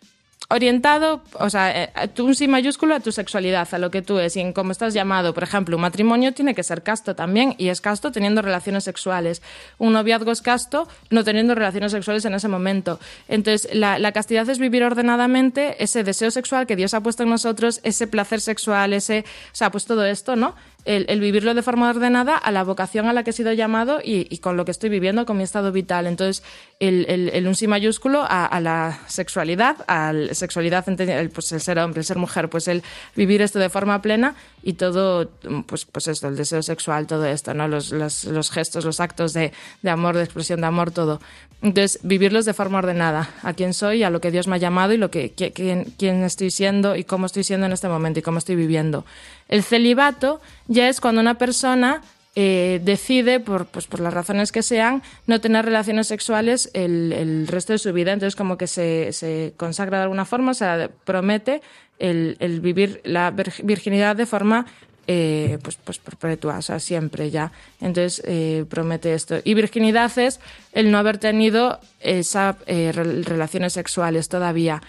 [0.50, 4.18] orientado, o sea, eh, tu- un sí mayúsculo a tu sexualidad, a lo que tú
[4.18, 5.32] es y en cómo estás llamado.
[5.32, 9.42] Por ejemplo, un matrimonio tiene que ser casto también y es casto teniendo relaciones sexuales.
[9.78, 12.98] Un noviazgo es casto no teniendo relaciones sexuales en ese momento.
[13.28, 17.30] Entonces, la, la castidad es vivir ordenadamente ese deseo sexual que Dios ha puesto en
[17.30, 20.54] nosotros, ese placer sexual, ese, o sea, pues todo esto, ¿no?
[20.84, 24.00] El, el vivirlo de forma ordenada a la vocación a la que he sido llamado
[24.02, 26.06] y, y con lo que estoy viviendo, con mi estado vital.
[26.06, 26.42] Entonces,
[26.78, 31.52] el, el, el un sí mayúsculo a, a la sexualidad, a la sexualidad, el, pues
[31.52, 32.82] el ser hombre, el ser mujer, pues el
[33.16, 35.30] vivir esto de forma plena y todo,
[35.66, 37.68] pues, pues esto, el deseo sexual, todo esto, ¿no?
[37.68, 39.52] Los, los, los gestos, los actos de,
[39.82, 41.20] de amor, de expresión de amor, todo.
[41.62, 44.94] Entonces, vivirlos de forma ordenada, a quién soy, a lo que Dios me ha llamado
[44.94, 48.18] y lo que qui- quién, quién estoy siendo y cómo estoy siendo en este momento
[48.18, 49.04] y cómo estoy viviendo.
[49.48, 52.00] El celibato ya es cuando una persona
[52.34, 57.46] eh, decide, por, pues, por las razones que sean, no tener relaciones sexuales el, el
[57.46, 58.12] resto de su vida.
[58.12, 61.60] Entonces, como que se, se consagra de alguna forma, o sea, promete
[61.98, 64.64] el, el vivir la vir- virginidad de forma
[65.12, 67.50] eh, pues, pues perpetua, o sea, siempre ya.
[67.80, 69.40] Entonces, eh, promete esto.
[69.42, 70.38] Y virginidad es
[70.72, 74.82] el no haber tenido esas relaciones sexuales todavía.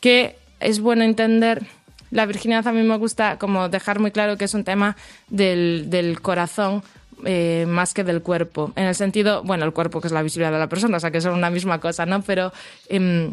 [0.00, 1.64] Que es bueno entender.
[2.10, 4.96] La virginidad a mí me gusta como dejar muy claro que es un tema
[5.30, 6.82] del, del corazón
[7.24, 8.72] eh, más que del cuerpo.
[8.74, 11.12] En el sentido, bueno, el cuerpo que es la visibilidad de la persona, o sea
[11.12, 12.20] que son una misma cosa, ¿no?
[12.22, 12.52] Pero
[12.88, 13.32] em,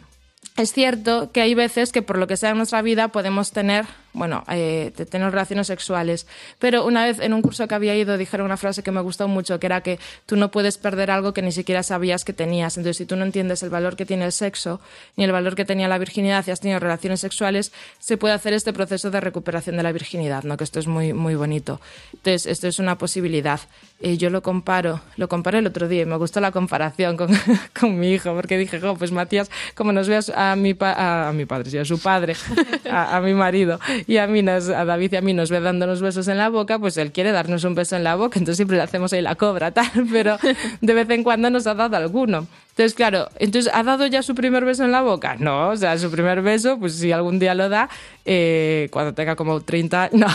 [0.58, 3.86] es cierto que hay veces que por lo que sea en nuestra vida podemos tener,
[4.14, 6.28] bueno, eh, tener relaciones sexuales.
[6.58, 9.28] Pero una vez en un curso que había ido dijeron una frase que me gustó
[9.28, 12.78] mucho, que era que tú no puedes perder algo que ni siquiera sabías que tenías.
[12.78, 14.82] Entonces, si tú no entiendes el valor que tiene el sexo,
[15.16, 18.54] ni el valor que tenía la virginidad y has tenido relaciones sexuales, se puede hacer
[18.54, 20.58] este proceso de recuperación de la virginidad, ¿no?
[20.58, 21.80] Que esto es muy, muy bonito.
[22.14, 23.60] Entonces, esto es una posibilidad.
[24.02, 27.30] Eh, yo lo comparo, lo comparé el otro día y me gustó la comparación con,
[27.80, 31.34] con mi hijo, porque dije, pues Matías, como nos veas a mi, pa- a, a
[31.34, 32.36] mi padre, sí, a su padre,
[32.90, 36.02] a mi marido, y a mí, nos, a David y a mí nos ve dándonos
[36.02, 38.78] besos en la boca, pues él quiere darnos un beso en la boca, entonces siempre
[38.78, 40.38] le hacemos ahí la cobra, tal, pero
[40.82, 42.48] de vez en cuando nos ha dado alguno.
[42.80, 45.36] Entonces, claro, entonces, ¿ha dado ya su primer beso en la boca?
[45.38, 47.90] No, o sea, su primer beso, pues si algún día lo da,
[48.24, 50.28] eh, cuando tenga como 30, no,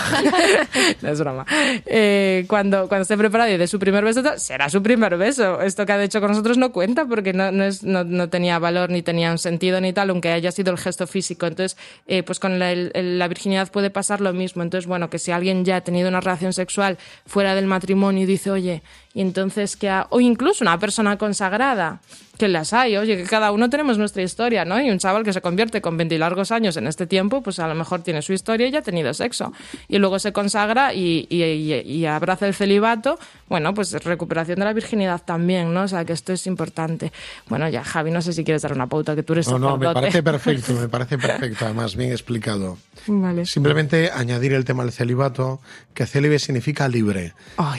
[1.01, 1.47] no es broma.
[1.87, 5.63] Eh, cuando, cuando esté preparado y dé su primer beso, será su primer beso.
[5.63, 8.59] Esto que ha hecho con nosotros no cuenta porque no, no, es, no, no tenía
[8.59, 11.47] valor ni tenía un sentido ni tal, aunque haya sido el gesto físico.
[11.47, 14.63] Entonces, eh, pues con la, la virginidad puede pasar lo mismo.
[14.63, 18.27] Entonces, bueno, que si alguien ya ha tenido una relación sexual fuera del matrimonio y
[18.27, 18.83] dice, oye,
[19.15, 22.01] y entonces que o incluso una persona consagrada,
[22.39, 24.81] que las hay, oye, que cada uno tenemos nuestra historia, ¿no?
[24.81, 27.59] Y un chaval que se convierte con 20 y largos años en este tiempo, pues
[27.61, 29.53] a lo mejor tiene su historia y ya ha tenido sexo.
[29.89, 33.19] Y luego se consagra y, y- y- y abraza el celibato,
[33.49, 35.83] bueno, pues recuperación de la virginidad también, ¿no?
[35.83, 37.13] O sea, que esto es importante.
[37.49, 39.77] Bueno, ya, Javi, no sé si quieres dar una pauta, que tú eres No, no,
[39.79, 42.79] me parece perfecto, me parece perfecto, además bien explicado.
[43.07, 43.47] Vale.
[43.47, 45.61] Simplemente añadir el tema del celibato,
[45.95, 47.33] que célibe significa libre,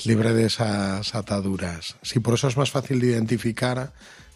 [0.05, 1.97] libre de esas ataduras.
[2.01, 3.91] Sí, por eso es más fácil de identificar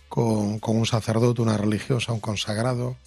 [0.09, 2.97] con, con un sacerdote, una religiosa, un consagrado,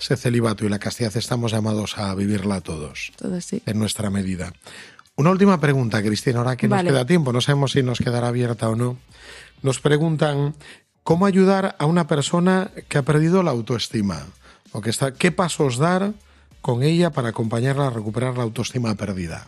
[0.00, 3.62] ese celibato y la castidad estamos llamados a vivirla todos, sí.
[3.66, 4.52] en nuestra medida.
[5.16, 6.84] Una última pregunta, Cristina, ahora que Vale.
[6.84, 8.96] nos queda tiempo, no sabemos si nos quedará abierta o no.
[9.62, 10.54] Nos preguntan
[11.02, 14.26] cómo ayudar a una persona que ha perdido la autoestima
[14.72, 16.14] o que está, qué pasos dar
[16.60, 19.46] con ella para acompañarla a recuperar la autoestima perdida.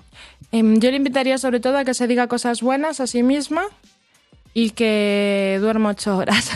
[0.53, 3.65] Em, yo le invitaría sobre todo a que se diga cosas buenas a sí misma
[4.59, 6.51] y que duerma ocho horas.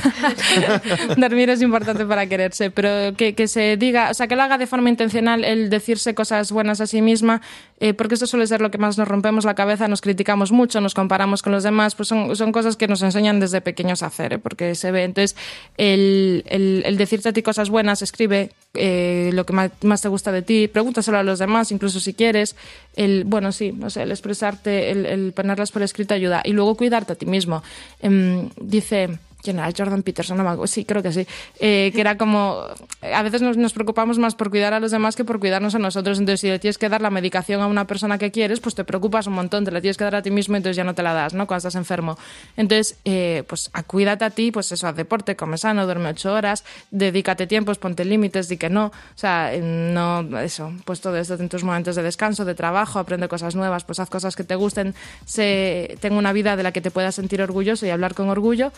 [1.18, 4.56] Dormir es importante para quererse, pero que, que se diga, o sea, que lo haga
[4.56, 7.42] de forma intencional el decirse cosas buenas a sí misma,
[7.78, 10.80] eh, porque esto suele ser lo que más nos rompemos la cabeza, nos criticamos mucho,
[10.80, 14.06] nos comparamos con los demás, pues son, son cosas que nos enseñan desde pequeños a
[14.06, 14.38] hacer, ¿eh?
[14.38, 15.04] porque se ve.
[15.04, 15.36] Entonces,
[15.76, 20.08] el, el- el decirte a ti cosas buenas, escribe eh, lo que más, más te
[20.08, 22.56] gusta de ti, pregúntaselo a los demás, incluso si quieres.
[22.96, 26.42] El, bueno, sí, no sé, el expresarte, el, ponerlas por escrito ayuda.
[26.44, 27.62] Y luego cuidarte a ti mismo.
[28.00, 29.18] Em, dice.
[29.42, 29.70] ¿Quién era?
[29.76, 30.66] Jordan Peterson, no me acuerdo.
[30.66, 31.26] Sí, creo que sí.
[31.58, 32.64] Eh, que era como.
[33.00, 36.18] A veces nos, preocupamos más por cuidar a los demás que por cuidarnos a nosotros.
[36.18, 38.84] Entonces, si le tienes que dar la medicación a una persona que quieres, pues te
[38.84, 39.64] preocupas un montón.
[39.64, 41.46] Te la tienes que dar a ti mismo, entonces ya no te la das, ¿no?
[41.46, 42.18] Cuando estás enfermo.
[42.56, 46.64] Entonces, eh, pues cuídate a ti, pues eso, haz deporte, come sano, duerme ocho horas,
[46.90, 48.86] dedícate tiempos, ponte límites, di que no.
[48.86, 50.20] O sea, eh, no.
[50.40, 54.00] Eso, pues todo esto en tus momentos de descanso, de trabajo, aprende cosas nuevas, pues
[54.00, 57.42] haz cosas que te gusten, se, ten una vida de la que te puedas sentir
[57.42, 58.72] orgulloso y hablar con orgullo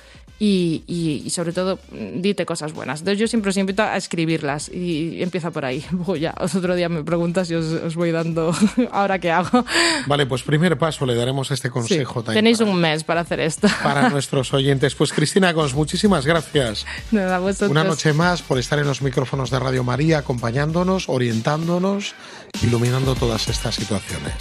[0.86, 3.00] y- y sobre todo mm, dite cosas buenas.
[3.00, 5.84] Entonces yo siempre os invito a escribirlas y empieza por ahí.
[5.92, 8.54] Luego ya otro día me preguntas y os, os voy dando
[8.92, 9.64] ahora qué hago.
[10.06, 13.68] Vale, pues primer paso, le daremos este consejo Sí, tenéis un mes para hacer esto.
[13.82, 14.94] para nuestros oyentes.
[14.94, 16.86] Pues Cristina Gons, muchísimas gracias.
[17.10, 17.40] Nada.
[17.68, 22.14] Una noche más por estar en los micrófonos de Radio María, acompañándonos, orientándonos,
[22.62, 24.34] iluminando todas estas situaciones.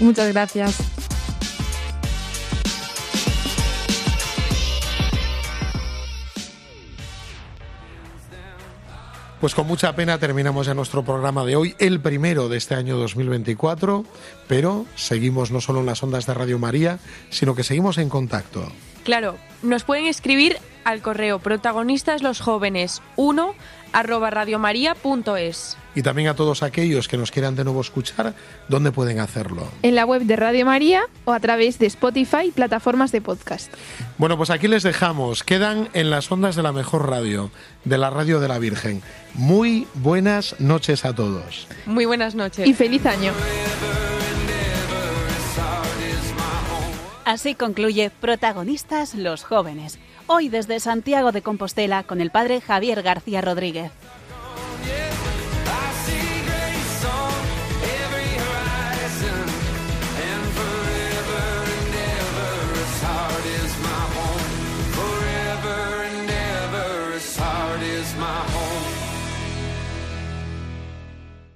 [0.00, 0.76] Muchas gracias.
[9.40, 12.96] Pues con mucha pena terminamos ya nuestro programa de hoy, el primero de este año
[12.96, 14.04] 2024,
[14.48, 16.98] pero seguimos no solo en las ondas de Radio María,
[17.30, 18.66] sino que seguimos en contacto.
[19.04, 23.54] Claro, nos pueden escribir al correo protagonistas los jóvenes 1
[23.92, 25.76] arroba radiomaria.es.
[25.94, 28.34] Y también a todos aquellos que nos quieran de nuevo escuchar,
[28.68, 29.68] ¿dónde pueden hacerlo?
[29.82, 33.72] En la web de Radio María o a través de Spotify y plataformas de podcast.
[34.16, 35.42] Bueno, pues aquí les dejamos.
[35.42, 37.50] Quedan en las ondas de la mejor radio,
[37.84, 39.02] de la radio de la Virgen.
[39.34, 41.66] Muy buenas noches a todos.
[41.86, 42.66] Muy buenas noches.
[42.66, 43.32] Y feliz año.
[47.24, 49.98] Así concluye Protagonistas los jóvenes.
[50.30, 53.90] Hoy desde Santiago de Compostela con el padre Javier García Rodríguez.